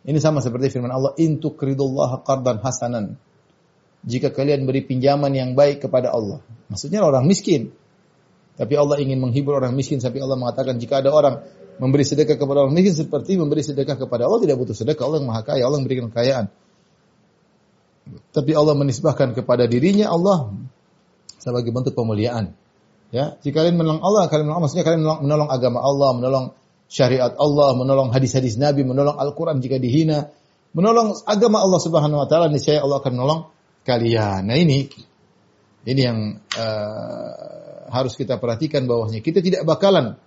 Ini 0.07 0.17
sama 0.23 0.39
seperti 0.39 0.71
firman 0.71 0.95
Allah, 0.95 1.19
"In 1.19 1.43
tuqridullaha 1.43 2.23
qardan 2.23 2.63
hasanan." 2.63 3.19
Jika 4.05 4.31
kalian 4.31 4.69
beri 4.69 4.85
pinjaman 4.85 5.33
yang 5.33 5.57
baik 5.57 5.83
kepada 5.89 6.13
Allah. 6.13 6.45
Maksudnya 6.69 7.01
orang 7.01 7.25
miskin. 7.25 7.73
Tapi 8.55 8.77
Allah 8.79 9.01
ingin 9.01 9.19
menghibur 9.19 9.57
orang 9.59 9.73
miskin 9.75 9.99
sampai 9.99 10.23
Allah 10.23 10.39
mengatakan 10.39 10.79
jika 10.79 11.03
ada 11.03 11.11
orang 11.11 11.43
memberi 11.79 12.05
sedekah 12.07 12.39
kepada 12.39 12.67
orang 12.67 12.75
miskin 12.75 12.95
seperti 12.95 13.35
memberi 13.35 13.63
sedekah 13.63 13.99
kepada 13.99 14.31
Allah 14.31 14.41
tidak 14.43 14.57
butuh 14.61 14.77
sedekah. 14.77 15.05
Allah 15.07 15.19
yang 15.23 15.29
maha 15.29 15.43
kaya 15.43 15.63
Allah 15.67 15.79
yang 15.81 15.85
memberikan 15.87 16.07
kekayaan. 16.13 16.47
Tapi 18.31 18.53
Allah 18.53 18.75
menisbahkan 18.77 19.33
kepada 19.33 19.65
dirinya 19.65 20.13
Allah 20.13 20.53
sebagai 21.41 21.73
bentuk 21.73 21.97
pemuliaan. 21.97 22.53
Ya 23.15 23.39
jika 23.41 23.63
kalian 23.63 23.79
menolong 23.79 24.03
Allah 24.03 24.27
kalian 24.27 24.51
menolong 24.51 24.65
maksudnya 24.67 24.85
kalian 24.85 25.01
menolong, 25.07 25.23
menolong 25.23 25.49
agama 25.51 25.79
Allah 25.81 26.11
menolong 26.19 26.47
syariat 26.91 27.33
Allah 27.39 27.69
menolong 27.79 28.09
hadis-hadis 28.11 28.59
Nabi 28.59 28.83
menolong 28.83 29.17
Al-Qur'an 29.17 29.63
jika 29.63 29.79
dihina. 29.79 30.35
Menolong 30.75 31.23
agama 31.23 31.63
Allah 31.63 31.79
Subhanahu 31.79 32.19
wa 32.19 32.27
taala 32.27 32.51
niscaya 32.51 32.83
Allah 32.83 32.99
akan 32.99 33.13
menolong 33.15 33.41
kalian. 33.87 34.51
Nah 34.51 34.59
ini 34.59 34.91
ini 35.87 36.01
yang 36.03 36.43
uh, 36.59 37.87
harus 37.95 38.19
kita 38.19 38.43
perhatikan 38.43 38.89
bahwasanya 38.91 39.23
kita 39.23 39.39
tidak 39.39 39.63
bakalan 39.63 40.19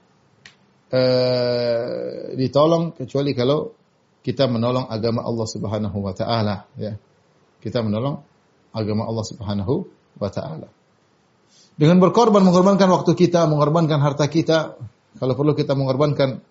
uh, 0.91 2.35
ditolong 2.35 2.95
kecuali 2.95 3.31
kalau 3.35 3.73
kita 4.27 4.43
menolong 4.51 4.91
agama 4.91 5.23
Allah 5.23 5.47
Subhanahu 5.47 5.97
wa 6.03 6.11
taala 6.11 6.67
ya. 6.75 6.99
Kita 7.63 7.79
menolong 7.79 8.19
agama 8.75 9.07
Allah 9.07 9.25
Subhanahu 9.25 9.73
wa 10.19 10.29
taala. 10.29 10.67
Dengan 11.77 12.01
berkorban 12.01 12.41
mengorbankan 12.41 12.89
waktu 12.89 13.13
kita, 13.13 13.45
mengorbankan 13.45 14.01
harta 14.01 14.25
kita, 14.27 14.75
kalau 15.15 15.33
perlu 15.37 15.53
kita 15.55 15.77
mengorbankan 15.77 16.41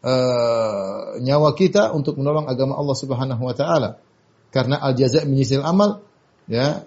uh, 0.00 1.18
nyawa 1.20 1.52
kita 1.52 1.92
untuk 1.92 2.16
menolong 2.16 2.46
agama 2.48 2.78
Allah 2.80 2.96
Subhanahu 2.96 3.42
wa 3.42 3.54
taala. 3.54 4.00
Karena 4.48 4.80
al 4.80 4.96
jaza' 4.96 5.28
menyisil 5.28 5.60
amal 5.60 6.00
ya 6.48 6.80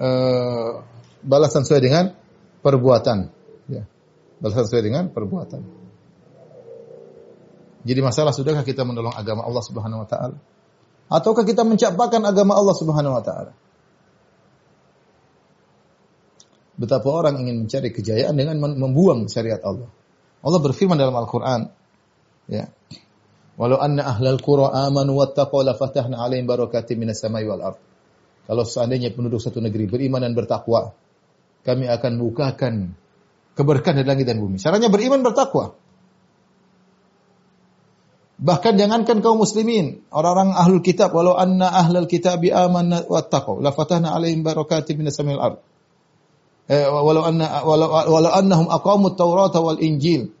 uh, 0.00 0.80
balasan 1.20 1.68
sesuai 1.68 1.82
dengan 1.84 2.04
perbuatan. 2.64 3.28
Ya. 3.68 3.84
Balasan 4.40 4.64
sesuai 4.64 4.84
dengan 4.88 5.04
perbuatan. 5.12 5.81
Jadi 7.82 8.00
masalah 8.00 8.30
sudahkah 8.30 8.62
kita 8.62 8.86
menolong 8.86 9.14
agama 9.14 9.42
Allah 9.42 9.62
Subhanahu 9.62 10.06
wa 10.06 10.08
taala? 10.08 10.38
Ataukah 11.10 11.42
kita 11.42 11.66
mencapakan 11.66 12.22
agama 12.22 12.54
Allah 12.54 12.74
Subhanahu 12.78 13.14
wa 13.18 13.22
taala? 13.22 13.52
Betapa 16.78 17.08
orang 17.10 17.42
ingin 17.42 17.66
mencari 17.66 17.92
kejayaan 17.92 18.34
dengan 18.34 18.56
membuang 18.58 19.28
syariat 19.28 19.60
Allah. 19.62 19.90
Allah 20.42 20.60
berfirman 20.62 20.98
dalam 20.98 21.14
Al-Qur'an, 21.14 21.70
ya. 22.50 22.66
Walau 23.60 23.78
anna 23.78 24.08
ahlal 24.08 24.40
qura 24.40 24.72
amanu 24.72 25.20
wattaqaw 25.20 25.60
la 25.62 25.76
fatahna 25.76 26.18
'alaihim 26.18 26.48
barakatim 26.48 27.04
minas 27.04 27.20
samai 27.20 27.44
wal 27.44 27.60
ard. 27.60 27.78
Kalau 28.48 28.64
seandainya 28.66 29.12
penduduk 29.14 29.38
satu 29.38 29.62
negeri 29.62 29.86
beriman 29.86 30.24
dan 30.24 30.32
bertakwa, 30.34 30.96
kami 31.62 31.86
akan 31.86 32.12
bukakan 32.18 32.74
keberkahan 33.54 34.02
dari 34.02 34.08
langit 34.08 34.26
dan 34.26 34.40
bumi. 34.42 34.58
Caranya 34.58 34.88
beriman 34.90 35.22
bertakwa. 35.22 35.78
Bahkan 38.42 38.74
jangankan 38.74 39.22
kaum 39.22 39.38
muslimin, 39.38 40.02
orang-orang 40.10 40.58
ahlul 40.58 40.82
kitab, 40.82 41.14
walau 41.14 41.38
anna 41.38 41.70
ahlul 41.70 42.10
kitab 42.10 42.42
amanna 42.42 43.06
wattaqau, 43.06 43.62
la 43.62 43.70
fatahna 43.70 44.10
alaihim 44.10 44.42
barakatin 44.42 44.98
minas 44.98 45.14
samil 45.14 45.38
ard. 45.38 45.62
Eh, 46.66 46.82
walau 46.90 47.22
anna 47.22 47.62
walau, 47.62 47.86
walau 47.90 48.32
annahum 48.34 48.66
aqamu 48.66 49.14
at-taurata 49.14 49.62
wal 49.62 49.78
injil 49.78 50.34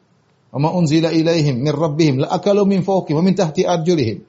wa 0.50 0.58
ma 0.66 0.68
unzila 0.74 1.14
ilaihim 1.14 1.62
min 1.62 1.70
rabbihim 1.70 2.14
la 2.26 2.34
akalu 2.34 2.66
min 2.66 2.82
fawqihim 2.82 3.22
wa 3.22 3.24
min 3.24 3.38
tahti 3.38 3.62
arjulihim. 3.62 4.26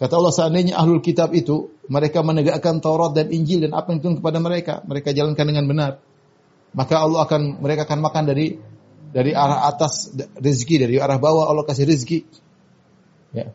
Kata 0.00 0.16
Allah 0.16 0.32
seandainya 0.32 0.80
ahlul 0.80 1.04
kitab 1.04 1.36
itu 1.36 1.76
mereka 1.92 2.24
menegakkan 2.24 2.80
Taurat 2.80 3.12
dan 3.12 3.28
Injil 3.28 3.68
dan 3.68 3.76
apa 3.76 3.92
yang 3.92 4.00
turun 4.00 4.16
kepada 4.16 4.40
mereka, 4.40 4.80
mereka 4.88 5.12
jalankan 5.12 5.44
dengan 5.44 5.68
benar 5.68 5.92
maka 6.74 6.94
Allah 7.02 7.26
akan 7.26 7.58
mereka 7.58 7.86
akan 7.86 7.98
makan 7.98 8.24
dari 8.30 8.54
dari 9.10 9.34
arah 9.34 9.66
atas 9.66 10.14
rezeki 10.38 10.86
dari 10.86 10.94
arah 11.02 11.18
bawah 11.18 11.50
Allah 11.50 11.66
kasih 11.66 11.86
rezeki. 11.86 12.18
Ya. 13.30 13.54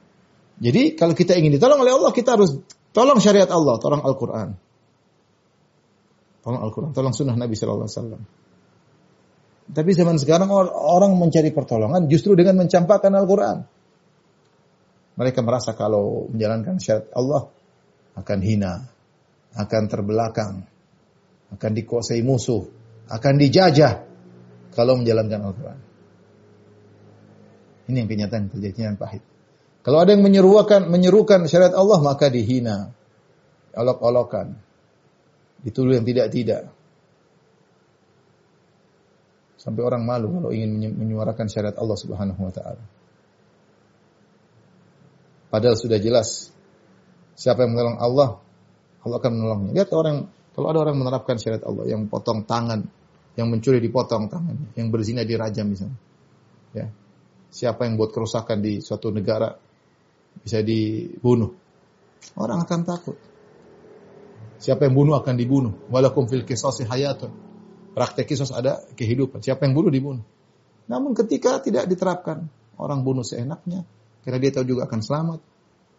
Jadi 0.59 0.95
kalau 0.95 1.11
kita 1.11 1.35
ingin 1.35 1.55
ditolong 1.59 1.83
oleh 1.83 1.91
Allah 1.91 2.15
kita 2.15 2.39
harus 2.39 2.55
tolong 2.95 3.19
syariat 3.19 3.51
Allah, 3.51 3.75
tolong 3.79 3.99
Al-Qur'an. 3.99 4.55
Tolong 6.43 6.61
Al-Qur'an, 6.63 6.91
tolong 6.95 7.11
sunnah 7.11 7.35
Nabi 7.35 7.53
sallallahu 7.59 7.87
alaihi 7.87 7.99
wasallam. 7.99 8.21
Tapi 9.65 9.91
zaman 9.97 10.15
sekarang 10.21 10.47
orang 10.53 11.17
mencari 11.17 11.49
pertolongan 11.51 12.07
justru 12.07 12.37
dengan 12.39 12.63
mencampakkan 12.63 13.11
Al-Qur'an. 13.11 13.67
Mereka 15.15 15.39
merasa 15.43 15.75
kalau 15.75 16.27
menjalankan 16.31 16.79
syariat 16.79 17.07
Allah 17.15 17.51
akan 18.15 18.39
hina, 18.39 18.73
akan 19.55 19.83
terbelakang, 19.91 20.63
akan 21.51 21.71
dikuasai 21.71 22.23
musuh, 22.23 22.67
akan 23.11 23.33
dijajah. 23.39 24.07
kalau 24.75 24.99
menjalankan 24.99 25.39
Al-Quran. 25.39 25.79
Ini 27.87 27.95
yang 28.03 28.09
kenyataan 28.11 28.51
yang 28.51 28.99
pahit. 28.99 29.23
Kalau 29.85 30.01
ada 30.01 30.17
yang 30.17 30.25
menyeruakan 30.25 30.89
menyerukan 30.89 31.45
syariat 31.45 31.77
Allah 31.77 32.01
maka 32.01 32.33
dihina, 32.33 32.89
olok-olokan, 33.77 34.57
dituduh 35.61 35.93
yang 35.93 36.01
tidak-tidak. 36.01 36.73
Sampai 39.61 39.85
orang 39.85 40.01
malu 40.01 40.33
kalau 40.41 40.49
ingin 40.49 40.89
menyuarakan 40.97 41.45
syariat 41.45 41.77
Allah 41.77 41.97
Subhanahu 42.01 42.41
wa 42.41 42.49
taala. 42.49 42.81
Padahal 45.53 45.77
sudah 45.77 46.01
jelas 46.01 46.49
siapa 47.37 47.69
yang 47.69 47.77
menolong 47.77 48.01
Allah, 48.01 48.29
Allah 49.05 49.17
akan 49.21 49.31
menolongnya. 49.37 49.71
Lihat 49.77 49.89
orang 49.93 50.25
kalau 50.57 50.67
ada 50.73 50.79
orang 50.81 50.97
menerapkan 50.97 51.37
syariat 51.37 51.61
Allah 51.61 51.85
yang 51.85 52.09
potong 52.09 52.41
tangan, 52.41 52.89
yang 53.37 53.53
mencuri 53.53 53.77
dipotong 53.77 54.33
tangannya, 54.33 54.73
yang 54.73 54.89
berzina 54.89 55.21
dirajam 55.21 55.69
misalnya. 55.69 55.99
Ya. 56.73 56.89
Siapa 57.53 57.85
yang 57.85 58.01
buat 58.01 58.11
kerusakan 58.11 58.65
di 58.65 58.81
suatu 58.81 59.13
negara 59.13 59.64
bisa 60.41 60.59
dibunuh. 60.65 61.55
Orang 62.35 62.65
akan 62.65 62.81
takut. 62.83 63.17
Siapa 64.57 64.87
yang 64.89 64.95
bunuh 64.97 65.15
akan 65.19 65.35
dibunuh. 65.37 65.73
Walakum 65.93 66.25
fil 66.25 66.47
kisasi 66.47 66.89
hayatun. 66.89 67.31
Praktek 67.95 68.27
kisos 68.27 68.51
ada 68.51 68.83
kehidupan. 68.97 69.39
Siapa 69.39 69.63
yang 69.63 69.77
bunuh 69.77 69.91
dibunuh. 69.93 70.25
Namun 70.91 71.15
ketika 71.15 71.63
tidak 71.63 71.87
diterapkan, 71.87 72.49
orang 72.75 73.01
bunuh 73.07 73.23
seenaknya, 73.23 73.87
karena 74.21 74.37
dia 74.41 74.51
tahu 74.51 74.65
juga 74.75 74.85
akan 74.85 74.99
selamat. 75.01 75.39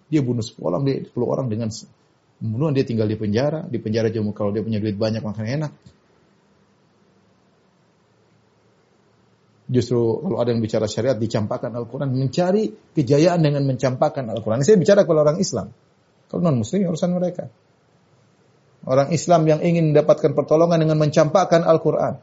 Dia 0.06 0.22
bunuh 0.22 0.44
10 0.44 0.62
orang, 0.62 0.82
dia 0.86 1.02
10 1.02 1.16
orang 1.26 1.46
dengan 1.50 1.68
pembunuhan 2.38 2.72
dia 2.76 2.86
tinggal 2.86 3.10
di 3.10 3.18
penjara, 3.18 3.66
di 3.66 3.78
penjara 3.82 4.12
cuma 4.12 4.30
kalau 4.30 4.54
dia 4.54 4.62
punya 4.62 4.78
duit 4.78 4.94
banyak 4.94 5.24
makan 5.24 5.44
enak. 5.46 5.72
Justru 9.66 9.98
kalau 10.22 10.38
ada 10.38 10.54
yang 10.54 10.62
bicara 10.62 10.86
syariat 10.86 11.18
dicampakkan 11.18 11.74
Al-Quran, 11.74 12.14
mencari 12.14 12.70
kejayaan 12.94 13.42
dengan 13.42 13.66
mencampakkan 13.66 14.30
Al-Quran. 14.30 14.62
Saya 14.62 14.78
bicara 14.78 15.02
kepada 15.02 15.26
orang 15.26 15.42
Islam. 15.42 15.74
Kalau 16.30 16.40
non 16.42 16.62
Muslim 16.62 16.86
urusan 16.86 17.10
mereka. 17.10 17.50
Orang 18.86 19.10
Islam 19.10 19.42
yang 19.50 19.58
ingin 19.66 19.90
mendapatkan 19.90 20.30
pertolongan 20.38 20.78
dengan 20.86 21.02
mencampakkan 21.02 21.66
Al-Quran. 21.66 22.22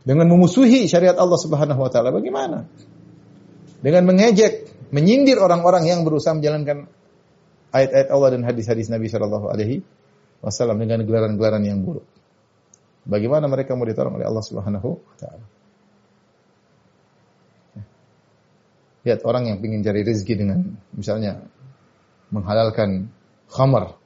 Dengan 0.00 0.32
memusuhi 0.32 0.88
syariat 0.88 1.12
Allah 1.20 1.36
Subhanahu 1.36 1.76
Wa 1.84 1.90
Taala, 1.92 2.08
bagaimana? 2.08 2.64
Dengan 3.84 4.08
mengejek, 4.08 4.88
menyindir 4.88 5.36
orang-orang 5.36 5.84
yang 5.84 6.00
berusaha 6.08 6.32
menjalankan 6.32 6.88
ayat-ayat 7.76 8.08
Allah 8.08 8.28
dan 8.32 8.42
hadis-hadis 8.48 8.88
Nabi 8.88 9.12
Shallallahu 9.12 9.52
Alaihi 9.52 9.84
Wasallam 10.40 10.80
dengan 10.80 11.04
gelaran-gelaran 11.04 11.60
yang 11.60 11.84
buruk. 11.84 12.08
Bagaimana 13.04 13.44
mereka 13.44 13.76
mau 13.76 13.84
ditolong 13.84 14.16
oleh 14.16 14.24
Allah 14.24 14.44
Subhanahu 14.44 14.88
Wa 14.96 15.16
Taala? 15.20 15.59
Lihat 19.00 19.24
orang 19.24 19.48
yang 19.48 19.58
ingin 19.64 19.80
cari 19.80 20.04
rezeki 20.04 20.34
dengan 20.36 20.76
misalnya 20.92 21.40
menghalalkan 22.28 23.08
khamar. 23.48 23.96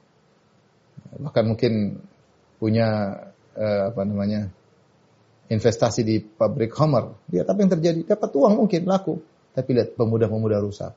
Bahkan 1.15 1.43
mungkin 1.47 1.99
punya 2.59 3.19
uh, 3.55 3.91
apa 3.91 4.01
namanya 4.07 4.47
investasi 5.51 6.01
di 6.07 6.23
pabrik 6.23 6.71
khamar. 6.71 7.11
Lihat 7.27 7.47
apa 7.47 7.59
yang 7.59 7.71
terjadi. 7.75 7.99
Dapat 8.07 8.29
uang 8.31 8.53
mungkin 8.65 8.87
laku. 8.87 9.19
Tapi 9.51 9.69
lihat 9.71 9.99
pemuda-pemuda 9.99 10.59
rusak. 10.63 10.91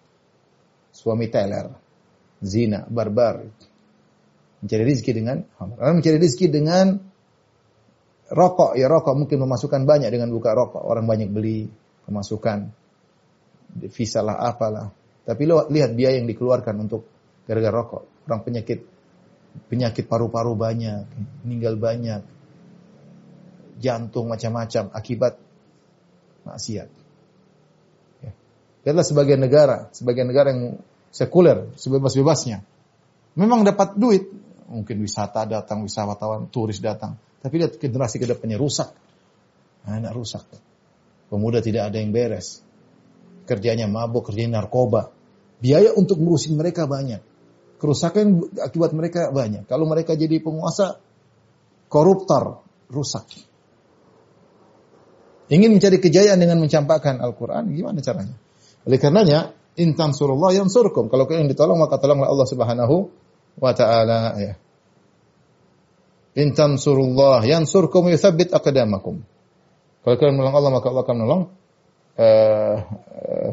Suami 0.94 1.26
teler. 1.30 1.70
Zina, 2.38 2.86
barbar. 2.86 3.42
Mencari 4.62 4.84
rezeki 4.86 5.12
dengan 5.14 5.42
khamar. 5.58 5.76
Orang 5.82 6.02
mencari 6.02 6.18
rezeki 6.22 6.46
dengan 6.50 7.02
rokok. 8.30 8.78
Ya 8.78 8.86
rokok 8.86 9.14
mungkin 9.14 9.42
memasukkan 9.42 9.82
banyak 9.82 10.10
dengan 10.10 10.30
buka 10.30 10.54
rokok. 10.54 10.82
Orang 10.86 11.06
banyak 11.10 11.30
beli 11.30 11.66
pemasukan 12.06 12.87
visa 13.76 14.24
lah 14.24 14.40
apalah. 14.40 14.90
Tapi 15.28 15.42
lo 15.44 15.68
lihat 15.68 15.92
biaya 15.92 16.16
yang 16.16 16.28
dikeluarkan 16.28 16.74
untuk 16.88 17.04
gara-gara 17.44 17.74
rokok. 17.74 18.02
Orang 18.24 18.44
penyakit 18.44 18.80
penyakit 19.68 20.08
paru-paru 20.08 20.56
banyak, 20.56 21.04
meninggal 21.44 21.76
banyak, 21.76 22.22
jantung 23.80 24.30
macam-macam 24.32 24.88
akibat 24.92 25.36
maksiat. 26.48 26.88
Ya. 28.24 28.32
Lihatlah 28.88 29.06
sebagian 29.06 29.40
negara, 29.40 29.92
sebagian 29.92 30.28
negara 30.30 30.52
yang 30.54 30.80
sekuler, 31.12 31.72
sebebas-bebasnya. 31.76 32.64
Memang 33.36 33.62
dapat 33.68 34.00
duit, 34.00 34.28
mungkin 34.68 34.96
wisata 35.02 35.44
datang, 35.44 35.84
wisatawan, 35.84 36.48
turis 36.48 36.80
datang. 36.80 37.16
Tapi 37.38 37.54
lihat 37.60 37.76
generasi 37.76 38.18
ke 38.18 38.26
depannya 38.26 38.58
rusak. 38.58 38.90
Anak 39.88 40.12
rusak. 40.12 40.44
Pemuda 41.28 41.60
tidak 41.60 41.92
ada 41.92 41.96
yang 42.00 42.10
beres 42.10 42.67
kerjanya 43.48 43.88
mabuk, 43.88 44.28
kerjanya 44.28 44.60
narkoba. 44.60 45.08
Biaya 45.58 45.96
untuk 45.96 46.20
ngurusin 46.20 46.54
mereka 46.54 46.84
banyak. 46.84 47.24
Kerusakan 47.80 48.52
akibat 48.60 48.92
mereka 48.92 49.32
banyak. 49.32 49.64
Kalau 49.64 49.88
mereka 49.88 50.12
jadi 50.12 50.38
penguasa, 50.38 51.00
koruptor, 51.88 52.62
rusak. 52.92 53.26
Ingin 55.48 55.80
mencari 55.80 55.96
kejayaan 55.96 56.36
dengan 56.36 56.60
mencampakkan 56.60 57.24
Al-Quran, 57.24 57.72
gimana 57.72 58.04
caranya? 58.04 58.36
Oleh 58.84 58.98
karenanya, 59.00 59.56
intan 59.80 60.12
surullah 60.12 60.52
yang 60.52 60.68
surkum. 60.68 61.08
Kalau 61.08 61.24
kalian 61.24 61.48
ditolong, 61.48 61.80
maka 61.80 61.96
tolonglah 61.96 62.28
Allah 62.28 62.46
subhanahu 62.46 62.96
wa 63.56 63.72
ta'ala. 63.72 64.20
Ya. 64.36 64.54
Intan 66.36 66.76
surullah 66.76 67.40
yang 67.42 67.64
surkum 67.64 68.12
yuthabit 68.12 68.52
akadamakum. 68.52 69.24
Kalau 70.04 70.14
kalian 70.20 70.36
menolong 70.36 70.56
Allah, 70.60 70.72
maka 70.76 70.86
Allah 70.92 71.02
akan 71.02 71.16
menolong 71.16 71.42
uh, 72.18 72.76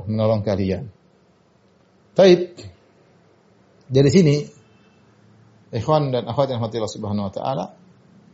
menolong 0.09 0.41
kalian. 0.41 0.89
Taib. 2.17 2.57
Dari 3.85 4.09
sini 4.09 4.35
ikhwan 5.69 6.09
dan 6.09 6.25
akhwat 6.25 6.49
yang 6.49 6.61
hati 6.65 6.81
Allah 6.81 6.89
Subhanahu 6.89 7.29
wa 7.29 7.33
taala 7.33 7.65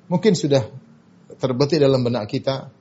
mungkin 0.07 0.31
sudah 0.31 0.63
terbetik 1.35 1.83
dalam 1.83 1.99
benak 2.07 2.31
kita 2.31 2.71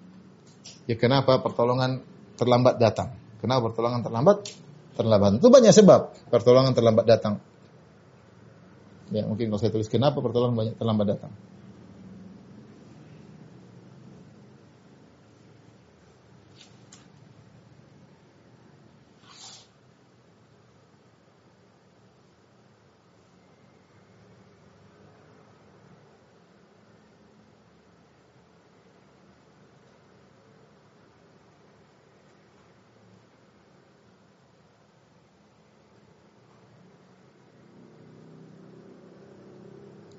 ya 0.87 0.95
kenapa 0.95 1.43
pertolongan 1.43 1.99
terlambat 2.39 2.79
datang. 2.79 3.19
Kenapa 3.43 3.73
pertolongan 3.73 4.07
terlambat? 4.07 4.37
Terlambat. 4.95 5.31
Itu 5.41 5.49
banyak 5.49 5.73
sebab 5.75 6.01
pertolongan 6.31 6.77
terlambat 6.77 7.05
datang. 7.09 7.43
Ya, 9.11 9.27
mungkin 9.27 9.51
kalau 9.51 9.59
saya 9.59 9.75
tulis 9.75 9.91
kenapa 9.91 10.23
pertolongan 10.23 10.55
banyak 10.55 10.75
terlambat 10.79 11.07
datang. 11.19 11.33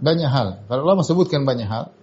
Banyak 0.01 0.29
hal. 0.29 0.47
Para 0.65 0.81
ulama 0.81 1.05
sebutkan 1.05 1.45
banyak 1.45 1.69
hal. 1.69 1.93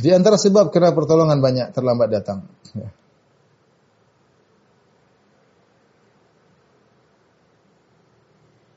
Di 0.00 0.10
antara 0.10 0.40
sebab 0.40 0.72
kenapa 0.72 1.04
pertolongan 1.04 1.38
banyak 1.38 1.70
terlambat 1.76 2.08
datang. 2.10 2.48
Ya. 2.72 2.90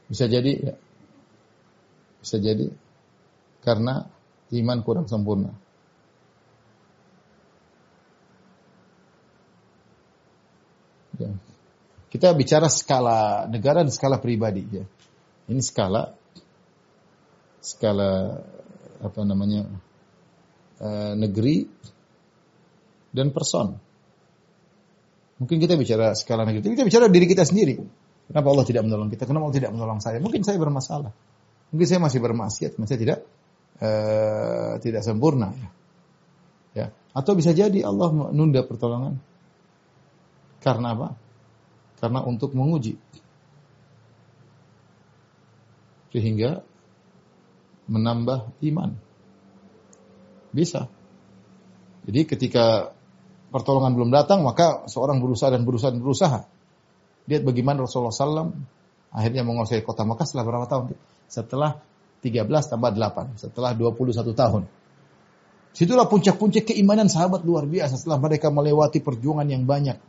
Bisa 0.08 0.28
jadi, 0.28 0.52
ya. 0.56 0.76
bisa 2.24 2.38
jadi 2.40 2.72
karena 3.64 4.08
iman 4.52 4.80
kurang 4.84 5.08
sempurna. 5.08 5.52
Ya. 11.18 11.34
Kita 12.08 12.32
bicara 12.38 12.72
skala 12.72 13.50
negara 13.52 13.84
dan 13.84 13.92
skala 13.92 14.22
pribadi. 14.22 14.64
Ya. 14.70 14.86
Ini 15.52 15.60
skala 15.60 16.16
skala 17.68 18.40
apa 19.04 19.22
namanya 19.28 19.68
uh, 20.80 21.14
negeri 21.20 21.68
dan 23.12 23.36
person. 23.36 23.76
Mungkin 25.38 25.58
kita 25.62 25.76
bicara 25.76 26.16
skala 26.16 26.48
negeri, 26.48 26.74
kita 26.74 26.88
bicara 26.88 27.12
diri 27.12 27.28
kita 27.28 27.44
sendiri. 27.44 27.76
Kenapa 28.28 28.48
Allah 28.52 28.66
tidak 28.66 28.84
menolong 28.88 29.12
kita? 29.12 29.24
Kenapa 29.28 29.52
Allah 29.52 29.58
tidak 29.60 29.72
menolong 29.76 30.00
saya? 30.00 30.18
Mungkin 30.24 30.42
saya 30.48 30.58
bermasalah. 30.58 31.12
Mungkin 31.72 31.88
saya 31.88 32.00
masih 32.00 32.20
bermaksiat, 32.24 32.80
masih 32.80 32.98
tidak 32.98 33.28
uh, 33.84 34.80
tidak 34.80 35.04
sempurna 35.04 35.52
ya. 35.54 35.70
ya. 36.74 36.88
Atau 37.12 37.36
bisa 37.36 37.52
jadi 37.52 37.84
Allah 37.84 38.10
menunda 38.12 38.64
pertolongan. 38.64 39.20
Karena 40.64 40.96
apa? 40.98 41.10
Karena 42.02 42.20
untuk 42.26 42.58
menguji. 42.58 42.98
Sehingga 46.12 46.66
menambah 47.88 48.54
iman. 48.72 48.96
Bisa. 50.52 50.88
Jadi 52.08 52.24
ketika 52.24 52.96
pertolongan 53.52 53.96
belum 53.96 54.12
datang, 54.12 54.44
maka 54.44 54.88
seorang 54.88 55.20
berusaha 55.20 55.52
dan 55.52 55.64
berusaha 55.68 55.92
dan 55.92 56.02
berusaha. 56.04 56.40
Lihat 57.28 57.44
bagaimana 57.44 57.84
Rasulullah 57.84 58.16
SAW 58.16 58.56
akhirnya 59.12 59.44
menguasai 59.44 59.84
kota 59.84 60.08
Makkah 60.08 60.24
setelah 60.24 60.46
berapa 60.48 60.66
tahun? 60.68 60.96
Setelah 61.28 61.84
13 62.24 62.48
tambah 62.48 62.92
8, 62.96 63.36
setelah 63.40 63.72
21 63.76 64.32
tahun. 64.32 64.64
Situlah 65.76 66.10
puncak-puncak 66.10 66.74
keimanan 66.74 67.06
sahabat 67.06 67.46
luar 67.46 67.70
biasa 67.70 68.02
setelah 68.02 68.18
mereka 68.18 68.50
melewati 68.50 68.98
perjuangan 69.04 69.46
yang 69.46 69.68
banyak. 69.68 70.00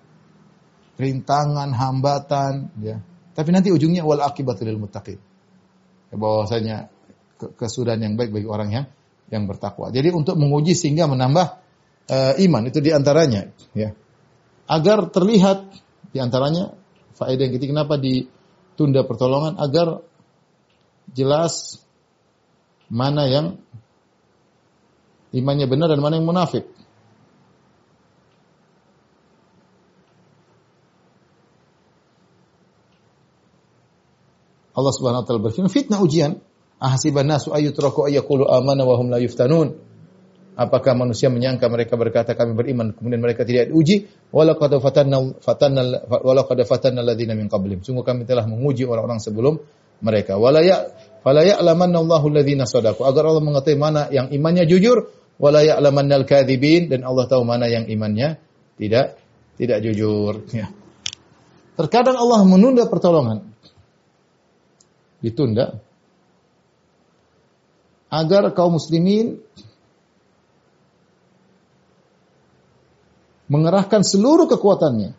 Rintangan, 0.97 1.77
hambatan, 1.77 2.73
ya. 2.81 3.05
Tapi 3.37 3.51
nanti 3.55 3.71
ujungnya 3.71 4.03
wal 4.03 4.25
akibatul 4.25 4.75
muttaqin. 4.81 5.21
Ya, 6.09 6.17
bahwasanya 6.17 6.77
kesudahan 7.39 8.03
yang 8.03 8.15
baik 8.19 8.35
bagi 8.35 8.49
orang 8.51 8.69
yang 8.75 8.87
yang 9.29 9.45
bertakwa. 9.47 9.93
Jadi 9.93 10.11
untuk 10.11 10.35
menguji 10.41 10.73
sehingga 10.75 11.07
menambah 11.07 11.47
uh, 12.09 12.35
iman 12.37 12.63
itu 12.67 12.81
di 12.81 12.91
antaranya, 12.91 13.53
ya. 13.77 13.93
Agar 14.69 15.09
terlihat 15.09 15.65
di 16.13 16.19
antaranya 16.21 16.77
faedah 17.17 17.49
yang 17.49 17.55
ketiga 17.57 17.73
kenapa 17.77 17.97
ditunda 17.97 19.05
pertolongan 19.05 19.57
agar 19.57 20.05
jelas 21.13 21.81
mana 22.89 23.29
yang 23.29 23.47
imannya 25.33 25.69
benar 25.69 25.93
dan 25.93 26.01
mana 26.01 26.21
yang 26.21 26.29
munafik. 26.29 26.65
Allah 34.79 34.95
Subhanahu 34.95 35.23
wa 35.23 35.27
taala 35.27 35.43
berfirman, 35.43 35.75
fitnah 35.75 35.99
ujian. 35.99 36.39
Ahasiban 36.79 37.27
nasu 37.27 37.51
ayyutraku 37.51 38.07
ayyaqulu 38.07 38.47
amana 38.47 38.87
wa 38.87 38.95
hum 38.95 39.11
la 39.11 39.19
yuftanun. 39.19 39.75
Apakah 40.59 40.99
manusia 40.99 41.31
menyangka 41.31 41.71
mereka 41.71 41.95
berkata 41.95 42.35
kami 42.35 42.55
beriman 42.59 42.91
kemudian 42.91 43.23
mereka 43.23 43.47
tidak 43.47 43.71
diuji? 43.71 44.11
Walaqad 44.35 44.83
fatanna 44.83 45.39
fatanna 45.39 46.03
walaqad 46.07 46.59
fatanna 46.67 47.03
alladziina 47.03 47.39
min 47.39 47.47
qablihim. 47.47 47.87
Sungguh 47.87 48.03
kami 48.03 48.27
telah 48.27 48.43
menguji 48.47 48.83
orang-orang 48.83 49.23
sebelum 49.23 49.63
mereka. 50.03 50.35
Wala 50.35 50.63
ya 50.63 50.91
fala 51.23 51.47
ya'lamanna 51.47 52.03
Allahu 52.03 52.27
alladziina 52.31 52.67
shadaqu. 52.67 53.07
Agar 53.07 53.31
Allah 53.31 53.43
mengetahui 53.43 53.79
mana 53.79 54.11
yang 54.11 54.35
imannya 54.35 54.67
jujur, 54.67 55.15
wala 55.39 55.63
ya'lamanna 55.63 56.27
al-kadzibin 56.27 56.91
dan 56.91 57.07
Allah 57.07 57.31
tahu 57.31 57.47
mana 57.47 57.71
yang 57.71 57.87
imannya 57.87 58.43
tidak 58.79 59.19
tidak 59.59 59.79
jujur. 59.83 60.43
Ya. 60.51 60.71
Terkadang 61.79 62.19
Allah 62.19 62.43
menunda 62.43 62.87
pertolongan. 62.91 63.47
Ditunda 65.23 65.83
agar 68.09 68.49
kaum 68.57 68.81
muslimin 68.81 69.41
mengerahkan 73.49 74.05
seluruh 74.05 74.49
kekuatannya. 74.49 75.17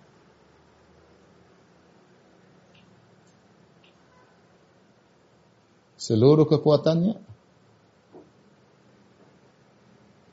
Seluruh 6.00 6.50
kekuatannya. 6.50 7.22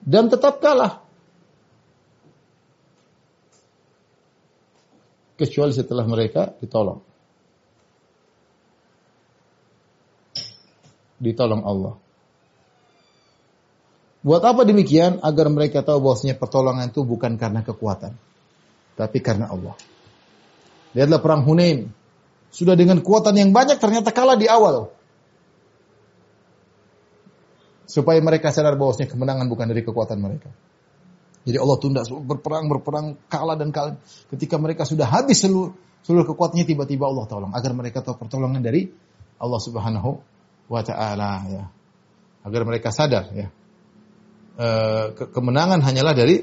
Dan 0.07 0.31
tetap 0.31 0.63
kalah. 0.63 1.03
Kecuali 5.37 5.75
setelah 5.77 6.07
mereka 6.09 6.57
ditolong. 6.63 7.03
Ditolong 11.21 11.61
Allah. 11.67 12.06
Buat 14.27 14.43
apa 14.43 14.67
demikian? 14.67 15.23
Agar 15.23 15.47
mereka 15.47 15.87
tahu 15.87 16.03
bahwasanya 16.03 16.35
pertolongan 16.35 16.91
itu 16.91 17.07
bukan 17.07 17.39
karena 17.39 17.63
kekuatan, 17.63 18.19
tapi 18.99 19.23
karena 19.23 19.47
Allah. 19.47 19.79
Lihatlah 20.99 21.23
perang 21.23 21.47
Hunain. 21.47 21.95
Sudah 22.51 22.75
dengan 22.75 22.99
kekuatan 22.99 23.39
yang 23.39 23.55
banyak 23.55 23.79
ternyata 23.79 24.11
kalah 24.11 24.35
di 24.35 24.51
awal. 24.51 24.91
Supaya 27.87 28.19
mereka 28.19 28.51
sadar 28.51 28.75
bahwasanya 28.75 29.07
kemenangan 29.15 29.47
bukan 29.47 29.71
dari 29.71 29.87
kekuatan 29.87 30.19
mereka. 30.19 30.51
Jadi 31.47 31.63
Allah 31.63 31.79
tunda 31.79 32.03
berperang, 32.03 32.67
berperang, 32.67 33.07
kalah 33.31 33.55
dan 33.55 33.71
kalah. 33.71 33.95
Ketika 34.27 34.59
mereka 34.59 34.83
sudah 34.83 35.07
habis 35.07 35.39
seluruh, 35.39 35.71
seluruh 36.03 36.27
kekuatannya 36.27 36.67
tiba-tiba 36.67 37.07
Allah 37.07 37.31
tolong 37.31 37.55
agar 37.55 37.71
mereka 37.79 38.03
tahu 38.03 38.27
pertolongan 38.27 38.59
dari 38.59 38.91
Allah 39.39 39.61
Subhanahu 39.63 40.19
wa 40.67 40.83
taala 40.83 41.47
ya. 41.47 41.65
Agar 42.43 42.67
mereka 42.67 42.91
sadar 42.91 43.31
ya 43.31 43.55
Eh, 44.57 45.07
kemenangan 45.37 45.85
hanyalah 45.85 46.17
dari 46.17 46.41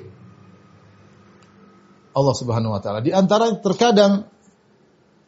Allah 2.14 2.36
Subhanahu 2.38 2.78
wa 2.78 2.82
taala. 2.82 3.01
Di 3.01 3.09
antara 3.09 3.49
terkadang 3.57 4.30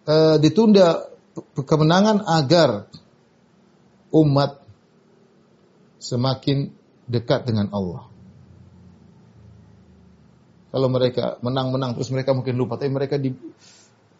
uh, 0.05 0.37
ditunda 0.37 1.09
kemenangan 1.57 2.21
agar 2.21 2.85
umat 4.13 4.61
semakin 5.97 6.69
dekat 7.09 7.49
dengan 7.49 7.73
Allah. 7.73 8.05
Kalau 10.69 10.85
mereka 10.93 11.41
menang-menang 11.41 11.97
terus 11.97 12.13
mereka 12.13 12.37
mungkin 12.37 12.53
lupa, 12.53 12.77
tapi 12.77 12.93
mereka 12.93 13.17
di 13.17 13.33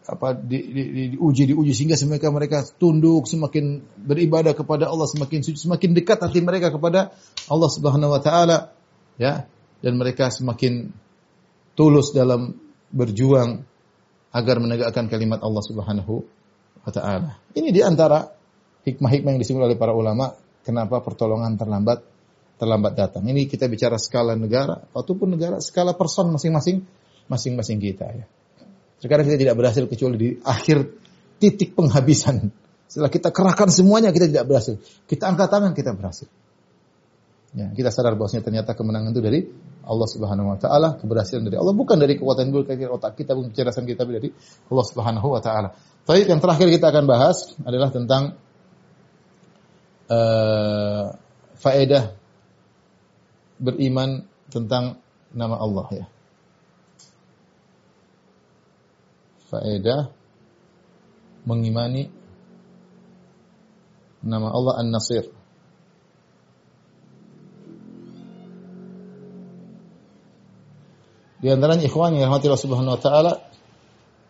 apa 0.06 0.38
di, 0.38 0.58
di, 0.70 0.82
di, 0.90 1.02
diuji 1.18 1.50
diuji 1.50 1.72
sehingga 1.74 1.98
mereka 2.06 2.30
mereka 2.30 2.58
tunduk 2.78 3.26
semakin 3.26 3.82
beribadah 3.98 4.54
kepada 4.54 4.86
Allah 4.86 5.10
semakin 5.10 5.42
suci 5.42 5.58
semakin 5.58 5.98
dekat 5.98 6.22
hati 6.22 6.38
mereka 6.38 6.70
kepada 6.70 7.10
Allah 7.50 7.70
Subhanahu 7.70 8.14
wa 8.14 8.22
taala 8.22 8.70
ya 9.18 9.50
dan 9.82 9.92
mereka 9.98 10.30
semakin 10.30 10.94
tulus 11.74 12.14
dalam 12.14 12.54
berjuang 12.94 13.66
agar 14.30 14.56
menegakkan 14.62 15.10
kalimat 15.10 15.42
Allah 15.42 15.62
Subhanahu 15.64 16.14
wa 16.86 16.90
taala. 16.94 17.42
Ini 17.52 17.74
di 17.74 17.82
antara 17.82 18.22
hikmah-hikmah 18.86 19.34
yang 19.34 19.40
disebut 19.42 19.62
oleh 19.66 19.78
para 19.78 19.90
ulama 19.90 20.30
kenapa 20.62 21.02
pertolongan 21.02 21.58
terlambat 21.58 22.04
terlambat 22.56 22.92
datang. 22.94 23.26
Ini 23.26 23.50
kita 23.50 23.66
bicara 23.66 23.98
skala 23.98 24.38
negara 24.38 24.86
ataupun 24.94 25.34
negara 25.34 25.58
skala 25.58 25.98
person 25.98 26.30
masing-masing 26.30 26.86
masing-masing 27.26 27.78
kita 27.82 28.06
ya. 28.14 28.26
Sekarang 28.96 29.28
kita 29.28 29.36
tidak 29.36 29.56
berhasil 29.60 29.84
kecuali 29.84 30.16
di 30.16 30.28
akhir 30.40 30.88
titik 31.36 31.76
penghabisan. 31.76 32.48
Setelah 32.88 33.10
kita 33.12 33.28
kerahkan 33.34 33.68
semuanya 33.68 34.14
kita 34.14 34.30
tidak 34.30 34.46
berhasil. 34.48 34.80
Kita 35.04 35.28
angkat 35.28 35.48
tangan 35.52 35.72
kita 35.76 35.92
berhasil. 35.92 36.28
Ya, 37.56 37.72
kita 37.72 37.88
sadar 37.88 38.20
bahwasanya 38.20 38.44
ternyata 38.44 38.76
kemenangan 38.76 39.16
itu 39.16 39.22
dari 39.24 39.40
Allah 39.86 40.08
Subhanahu 40.10 40.52
wa 40.52 40.58
taala, 40.60 41.00
keberhasilan 41.00 41.46
dari 41.46 41.56
Allah 41.56 41.72
bukan 41.72 41.96
dari 41.96 42.18
kekuatan 42.18 42.52
dari 42.52 42.84
otak 42.84 43.16
kita, 43.16 43.32
bukan 43.32 43.48
kecerdasan 43.54 43.88
kita, 43.88 44.04
tapi 44.04 44.12
dari 44.20 44.28
Allah 44.68 44.84
Subhanahu 44.84 45.28
wa 45.30 45.40
taala. 45.40 45.72
Baik, 46.04 46.26
yang 46.28 46.40
terakhir 46.42 46.68
kita 46.68 46.92
akan 46.92 47.04
bahas 47.08 47.56
adalah 47.64 47.88
tentang 47.88 48.36
uh, 50.12 51.16
faedah 51.56 52.12
beriman 53.56 54.26
tentang 54.52 55.00
nama 55.32 55.56
Allah 55.56 55.86
ya. 55.94 56.06
Faedah 59.56 60.12
mengimani 61.48 62.12
nama 64.20 64.52
Allah 64.52 64.84
An-Nasir. 64.84 65.32
Di 71.40 71.48
antaranya 71.48 71.88
ikhwan 71.88 72.12
yang 72.12 72.28
rahmati 72.28 72.52
Allah 72.52 72.60
Subhanahu 72.60 72.96
wa 72.96 73.00
taala 73.00 73.32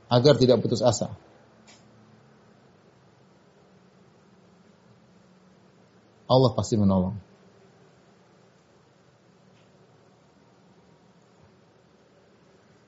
agar 0.07 0.39
tidak 0.39 0.63
putus 0.63 0.79
asa. 0.79 1.11
Allah 6.31 6.51
pasti 6.55 6.79
menolong. 6.79 7.19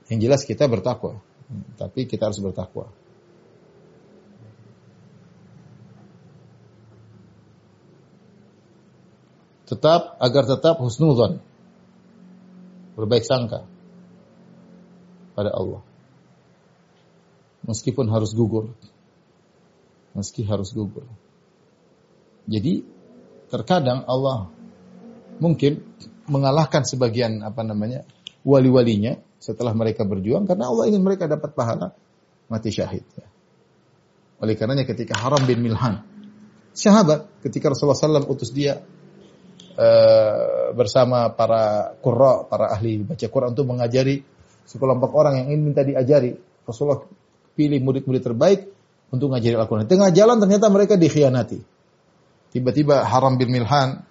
Yang 0.07 0.21
jelas 0.23 0.43
kita 0.47 0.71
bertakwa, 0.71 1.19
tapi 1.81 2.05
kita 2.05 2.29
harus 2.29 2.41
bertakwa. 2.45 2.93
Tetap 9.69 10.17
agar 10.17 10.45
tetap 10.49 10.81
husnuzon. 10.81 11.45
Berbaik 12.97 13.25
sangka 13.25 13.69
pada 15.37 15.53
Allah. 15.53 15.85
Meskipun 17.69 18.09
harus 18.09 18.33
gugur. 18.33 18.73
Meski 20.17 20.43
harus 20.43 20.73
gugur. 20.73 21.05
Jadi 22.49 22.81
terkadang 23.53 24.09
Allah 24.09 24.49
mungkin 25.37 25.85
mengalahkan 26.27 26.85
sebagian 26.85 27.45
apa 27.45 27.61
namanya 27.65 28.09
wali-walinya 28.41 29.21
setelah 29.39 29.73
mereka 29.73 30.03
berjuang 30.03 30.45
karena 30.45 30.67
Allah 30.67 30.91
ingin 30.91 31.03
mereka 31.03 31.31
dapat 31.31 31.55
pahala 31.55 31.95
mati 32.51 32.75
syahid. 32.75 33.07
Oleh 34.39 34.55
karenanya 34.55 34.87
ketika 34.87 35.19
Haram 35.19 35.43
bin 35.47 35.63
Milhan 35.63 36.03
sahabat 36.79 37.27
ketika 37.43 37.75
Rasulullah 37.75 37.99
SAW 37.99 38.31
utus 38.31 38.55
dia 38.55 38.79
uh, 39.75 40.71
bersama 40.79 41.35
para 41.35 41.95
qurra, 41.99 42.47
para 42.47 42.71
ahli 42.71 43.03
baca 43.03 43.27
Quran 43.27 43.51
untuk 43.51 43.67
mengajari 43.67 44.23
sekelompok 44.63 45.11
orang 45.11 45.43
yang 45.43 45.47
ingin 45.51 45.63
minta 45.75 45.83
diajari. 45.83 46.39
Rasulullah 46.63 47.03
pilih 47.59 47.81
murid-murid 47.83 48.23
terbaik 48.23 48.61
untuk 49.09 49.33
ngajari 49.33 49.57
Al-Quran. 49.57 49.89
Tengah 49.89 50.13
jalan 50.13 50.37
ternyata 50.39 50.69
mereka 50.69 50.95
dikhianati. 50.95 51.59
Tiba-tiba 52.53 53.09
Haram 53.09 53.41
bin 53.41 53.51
Milhan 53.51 54.05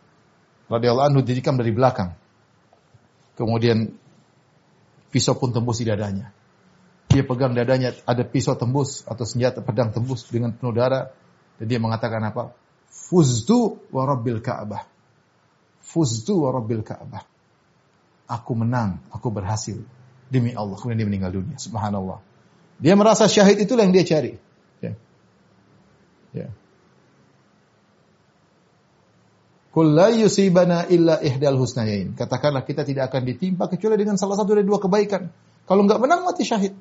radhiyallahu 0.67 1.07
anhu 1.13 1.21
didikam 1.21 1.55
dari 1.55 1.71
belakang. 1.71 2.17
Kemudian 3.38 3.93
pisau 5.10 5.36
pun 5.39 5.55
tembus 5.55 5.80
di 5.82 5.86
dadanya. 5.88 6.32
Dia 7.08 7.24
pegang 7.24 7.55
dadanya, 7.55 7.95
ada 8.03 8.24
pisau 8.28 8.60
tembus 8.60 9.08
atau 9.08 9.24
senjata 9.24 9.64
pedang 9.64 9.95
tembus 9.95 10.28
dengan 10.28 10.51
penuh 10.51 10.76
darah. 10.76 11.10
Dan 11.58 11.66
dia 11.66 11.80
mengatakan 11.80 12.22
apa? 12.22 12.53
Fuztu 12.91 13.80
wa 13.89 14.03
rabbil 14.03 14.43
Ka'bah. 14.43 14.86
Fuztu 15.82 16.43
wa 16.43 16.51
rabbil 16.51 16.84
Ka'bah. 16.84 17.24
Aku 18.28 18.53
menang, 18.60 18.99
aku 19.10 19.32
berhasil. 19.32 19.80
Demi 20.28 20.51
Allah, 20.51 20.76
kemudian 20.76 20.99
dia 20.99 21.08
meninggal 21.08 21.32
dunia. 21.32 21.55
Subhanallah. 21.55 22.20
Dia 22.78 22.93
merasa 22.99 23.32
syahid 23.32 23.64
itulah 23.64 23.88
yang 23.88 23.95
dia 23.95 24.03
cari. 24.03 24.36
Ya. 24.84 24.93
Ya. 26.36 26.47
Kul 26.51 26.66
la 29.84 30.09
yusibana 30.13 30.88
illa 30.88 31.19
ihdal 31.19 31.59
husnayain. 31.59 32.15
Katakanlah 32.15 32.63
kita 32.63 32.88
tidak 32.88 33.11
akan 33.11 33.21
ditimpa 33.28 33.67
kecuali 33.67 33.99
dengan 33.99 34.15
salah 34.15 34.39
satu 34.39 34.55
dari 34.55 34.65
dua 34.65 34.80
kebaikan. 34.80 35.28
Kalau 35.67 35.82
enggak 35.84 35.99
menang 35.99 36.23
mati 36.23 36.47
syahid. 36.47 36.73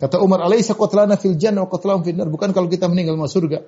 Kata 0.00 0.18
Umar, 0.18 0.42
"Alaisa 0.42 0.74
qatlana 0.74 1.14
fil 1.14 1.38
jannah 1.38 1.62
wa 1.62 1.70
qatlahum 1.70 2.02
fil 2.02 2.18
nar?" 2.18 2.26
Bukan 2.26 2.50
kalau 2.50 2.66
kita 2.66 2.88
meninggal 2.90 3.14
masuk 3.14 3.46
surga. 3.46 3.62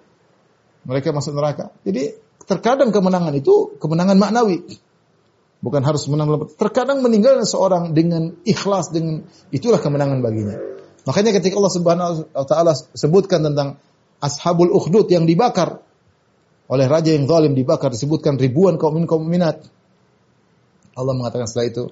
Mereka 0.89 1.15
masuk 1.15 1.37
neraka. 1.37 1.71
Jadi 1.87 2.17
terkadang 2.49 2.91
kemenangan 2.91 3.33
itu 3.37 3.79
kemenangan 3.79 4.17
maknawi. 4.19 4.65
Bukan 5.65 5.81
harus 5.81 6.05
menang 6.13 6.51
Terkadang 6.61 7.01
meninggal 7.01 7.41
seorang 7.47 7.97
dengan 7.97 8.37
ikhlas 8.45 8.93
dengan 8.93 9.25
itulah 9.49 9.81
kemenangan 9.81 10.21
baginya. 10.21 10.61
Makanya 11.05 11.37
ketika 11.37 11.57
Allah 11.57 11.73
Subhanahu 11.73 12.13
wa 12.33 12.47
taala 12.49 12.73
sebutkan 12.77 13.45
tentang 13.45 13.81
ashabul 14.21 14.73
ukhdud 14.73 15.09
yang 15.09 15.25
dibakar 15.25 15.85
oleh 16.65 16.87
raja 16.89 17.13
yang 17.13 17.29
zalim 17.29 17.53
dibakar 17.53 17.93
disebutkan 17.93 18.41
ribuan 18.41 18.81
kaum 18.81 18.97
kaum 19.05 19.25
minat. 19.29 19.61
Allah 20.95 21.15
mengatakan 21.17 21.45
setelah 21.51 21.69
itu, 21.69 21.85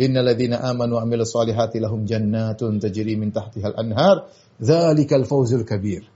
Innal 0.00 0.32
ladzina 0.32 0.64
amanu 0.64 0.96
wa 0.96 1.04
amilus 1.04 1.28
solihati 1.28 1.76
lahum 1.76 2.08
jannatun 2.08 2.80
tajri 2.80 3.20
min 3.20 3.32
tahtihal 3.36 3.76
anhar, 3.76 4.32
dzalikal 4.56 5.28
fawzul 5.28 5.64
kabir. 5.68 6.08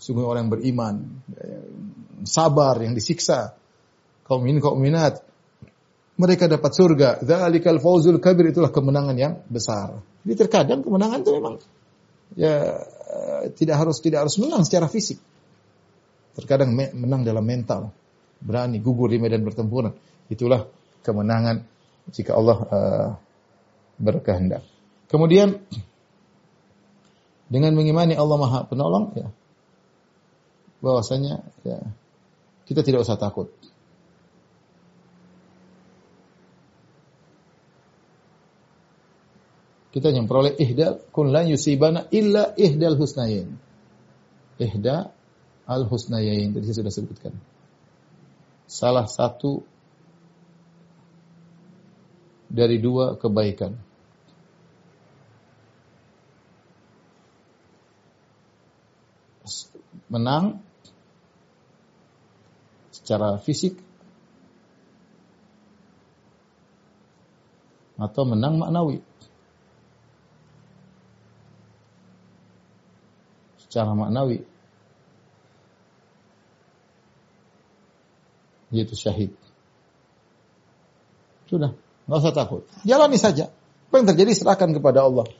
Sungguh 0.00 0.24
orang 0.24 0.48
yang 0.48 0.52
beriman, 0.52 0.94
sabar 2.24 2.80
yang 2.80 2.96
disiksa, 2.96 3.56
kaum 4.24 4.44
min 4.44 4.56
kaum 4.56 4.80
minat, 4.80 5.20
mereka 6.16 6.48
dapat 6.48 6.72
surga. 6.72 7.08
Dzalikal 7.20 7.76
fawzul 7.76 8.20
kabir 8.24 8.52
itulah 8.52 8.72
kemenangan 8.72 9.16
yang 9.20 9.44
besar. 9.52 10.00
Jadi 10.24 10.34
terkadang 10.40 10.80
kemenangan 10.80 11.20
itu 11.20 11.30
memang 11.36 11.54
ya 12.34 12.80
tidak 13.52 13.76
harus 13.84 14.00
tidak 14.00 14.26
harus 14.26 14.40
menang 14.40 14.64
secara 14.64 14.88
fisik. 14.88 15.20
Terkadang 16.34 16.74
menang 16.74 17.22
dalam 17.22 17.46
mental, 17.46 17.94
berani 18.42 18.82
gugur 18.82 19.06
di 19.06 19.22
medan 19.22 19.46
pertempuran. 19.46 19.94
Itulah 20.26 20.66
kemenangan 21.06 21.62
jika 22.10 22.34
Allah 22.34 22.58
uh, 22.58 23.08
berkehendak. 23.96 24.66
Kemudian 25.06 25.62
dengan 27.46 27.72
mengimani 27.78 28.18
Allah 28.18 28.36
Maha 28.40 28.60
Penolong 28.66 29.14
ya 29.14 29.28
bahwasanya 30.84 31.40
ya 31.64 31.78
kita 32.68 32.84
tidak 32.84 33.04
usah 33.04 33.16
takut. 33.16 33.48
Kita 39.94 40.10
yang 40.10 40.26
peroleh 40.26 40.58
ihdal 40.58 41.06
kun 41.14 41.30
la 41.30 41.46
yusibana 41.46 42.10
illa 42.10 42.50
ihdal 42.58 42.98
husnayin. 42.98 43.54
Ihda 44.58 45.14
al-husnayain 45.64 46.52
tadi 46.52 46.64
saya 46.68 46.84
sudah 46.84 46.92
sebutkan. 46.92 47.34
Salah 48.68 49.08
satu 49.08 49.64
dari 52.48 52.80
dua 52.80 53.16
kebaikan. 53.16 53.76
Menang 60.08 60.62
secara 62.94 63.40
fisik 63.42 63.74
atau 67.98 68.22
menang 68.22 68.62
maknawi. 68.62 69.02
Secara 73.58 73.90
maknawi 73.90 74.53
yaitu 78.74 78.98
syahid. 78.98 79.30
Sudah, 81.46 81.78
nggak 82.10 82.18
usah 82.18 82.34
takut. 82.34 82.62
Jalani 82.82 83.14
saja. 83.14 83.54
Apa 83.88 84.02
yang 84.02 84.10
terjadi 84.10 84.34
serahkan 84.34 84.74
kepada 84.74 85.06
Allah. 85.06 85.30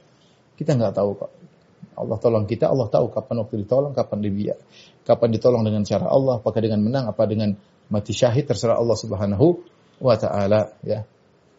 Kita 0.55 0.78
nggak 0.78 0.95
tahu 0.95 1.11
kok. 1.18 1.32
Allah 1.95 2.18
tolong 2.18 2.47
kita, 2.47 2.70
Allah 2.70 2.87
tahu 2.91 3.11
kapan 3.11 3.43
waktu 3.43 3.66
ditolong, 3.66 3.95
kapan 3.95 4.18
dibiak. 4.22 4.59
Kapan 5.03 5.28
ditolong 5.35 5.62
dengan 5.66 5.82
cara 5.82 6.07
Allah, 6.11 6.39
apakah 6.39 6.62
dengan 6.62 6.82
menang, 6.82 7.11
apa 7.11 7.22
dengan 7.26 7.55
mati 7.91 8.14
syahid, 8.14 8.47
terserah 8.47 8.78
Allah 8.78 8.95
subhanahu 8.99 9.62
wa 10.03 10.14
ta'ala. 10.18 10.74
ya. 10.82 11.07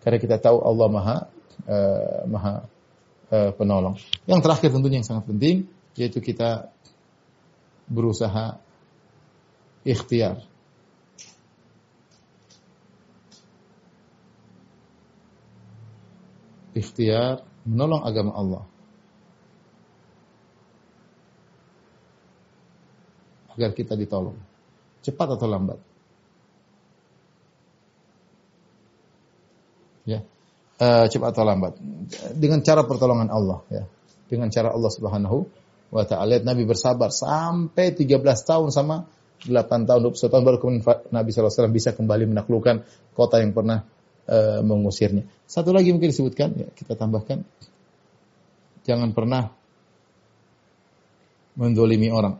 Karena 0.04 0.18
kita 0.20 0.36
tahu 0.40 0.60
Allah 0.60 0.88
maha, 0.92 1.18
uh, 1.68 2.22
maha 2.28 2.54
uh, 3.32 3.52
penolong. 3.56 3.96
Yang 4.28 4.40
terakhir 4.44 4.70
tentunya 4.76 5.00
yang 5.00 5.08
sangat 5.08 5.26
penting, 5.28 5.68
yaitu 5.96 6.20
kita 6.20 6.72
berusaha 7.88 8.60
ikhtiar 9.86 10.42
ikhtiar 16.76 17.42
menolong 17.64 18.04
agama 18.04 18.32
Allah. 18.36 18.64
Agar 23.56 23.72
kita 23.72 23.96
ditolong. 23.96 24.36
Cepat 25.00 25.40
atau 25.40 25.48
lambat. 25.48 25.80
Ya. 30.04 30.22
Uh, 30.76 31.08
cepat 31.08 31.32
atau 31.32 31.48
lambat. 31.48 31.80
Dengan 32.36 32.60
cara 32.60 32.84
pertolongan 32.84 33.32
Allah 33.32 33.64
ya. 33.72 33.88
Dengan 34.28 34.52
cara 34.52 34.76
Allah 34.76 34.92
Subhanahu 34.92 35.48
wa 35.96 36.04
taala. 36.04 36.44
Nabi 36.44 36.68
bersabar 36.68 37.16
sampai 37.16 37.96
13 37.96 38.20
tahun 38.44 38.70
sama 38.76 39.08
8 39.48 39.88
tahun 39.88 40.02
21 40.04 40.32
tahun 40.32 40.44
baru 40.44 40.58
kemudian 40.58 40.84
Nabi 41.14 41.30
SAW 41.30 41.70
bisa 41.70 41.94
kembali 41.94 42.26
menaklukkan 42.34 42.84
kota 43.14 43.40
yang 43.40 43.54
pernah 43.54 43.86
uh, 44.30 44.62
mengusirnya. 44.62 45.26
Satu 45.46 45.72
lagi 45.74 45.94
mungkin 45.94 46.10
disebutkan, 46.10 46.50
ya, 46.58 46.68
kita 46.74 46.98
tambahkan, 46.98 47.46
jangan 48.86 49.10
pernah 49.14 49.54
mendolimi 51.58 52.12
orang. 52.12 52.38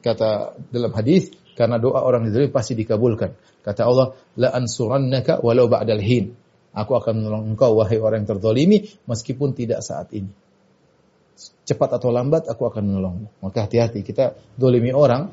Kata 0.00 0.56
dalam 0.72 0.92
hadis, 0.96 1.28
karena 1.52 1.76
doa 1.76 2.00
orang 2.00 2.24
didolimi 2.24 2.48
pasti 2.48 2.72
dikabulkan. 2.72 3.36
Kata 3.60 3.84
Allah, 3.84 4.16
la 4.40 4.48
ansurannaka 4.56 5.44
walau 5.44 5.68
ba'dal 5.68 6.00
hin. 6.00 6.32
Aku 6.72 6.96
akan 6.96 7.20
menolong 7.20 7.52
engkau 7.52 7.76
wahai 7.76 8.00
orang 8.00 8.24
yang 8.24 8.38
terzalimi 8.38 8.86
meskipun 9.04 9.52
tidak 9.52 9.84
saat 9.84 10.08
ini. 10.16 10.30
Cepat 11.66 12.00
atau 12.00 12.08
lambat 12.14 12.48
aku 12.48 12.64
akan 12.64 12.82
menolongmu. 12.88 13.28
Maka 13.44 13.68
hati-hati 13.68 14.00
kita 14.06 14.38
dolimi 14.56 14.94
orang 14.94 15.28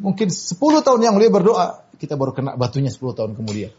Mungkin 0.00 0.28
10 0.30 0.58
tahun 0.58 1.00
yang 1.02 1.14
lalu 1.14 1.30
berdoa, 1.30 1.86
kita 1.98 2.18
baru 2.18 2.34
kena 2.34 2.58
batunya 2.58 2.90
10 2.90 3.14
tahun 3.14 3.32
kemudian. 3.38 3.70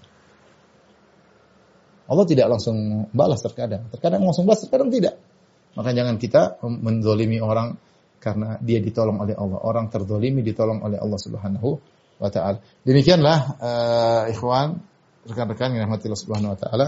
Allah 2.05 2.25
tidak 2.29 2.47
langsung 2.47 3.09
balas 3.11 3.41
terkadang. 3.41 3.89
Terkadang 3.89 4.21
langsung 4.21 4.45
balas, 4.45 4.61
terkadang 4.61 4.93
tidak. 4.93 5.17
Maka 5.75 5.91
jangan 5.91 6.15
kita 6.15 6.61
mendolimi 6.63 7.41
orang 7.41 7.75
karena 8.21 8.57
dia 8.61 8.79
ditolong 8.79 9.19
oleh 9.19 9.35
Allah. 9.35 9.59
Orang 9.65 9.91
terdolimi 9.91 10.45
ditolong 10.45 10.81
oleh 10.85 11.01
Allah 11.01 11.19
Subhanahu 11.19 11.69
wa 12.21 12.29
taala. 12.31 12.63
Demikianlah 12.85 13.37
uh, 13.59 14.23
ikhwan, 14.31 14.79
rekan-rekan 15.27 15.75
yang 15.75 15.89
rahmatillah 15.89 16.19
Subhanahu 16.19 16.55
wa 16.55 16.59
taala 16.59 16.87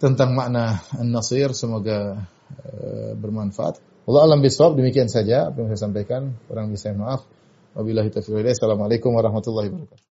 tentang 0.00 0.32
makna 0.32 0.80
an-nasir 0.96 1.52
semoga 1.52 2.24
uh, 2.64 3.12
bermanfaat. 3.12 3.76
Allah 4.08 4.22
alam 4.24 4.40
bisawab 4.40 4.80
demikian 4.80 5.12
saja 5.12 5.52
apa 5.52 5.60
yang 5.60 5.68
saya 5.70 5.90
sampaikan. 5.90 6.34
Kurang 6.48 6.72
bisa 6.72 6.90
maaf. 6.96 7.28
Wabillahi 7.70 8.10
taufiq 8.10 8.50
Assalamualaikum 8.50 9.14
warahmatullahi 9.14 9.70
wabarakatuh. 9.70 10.09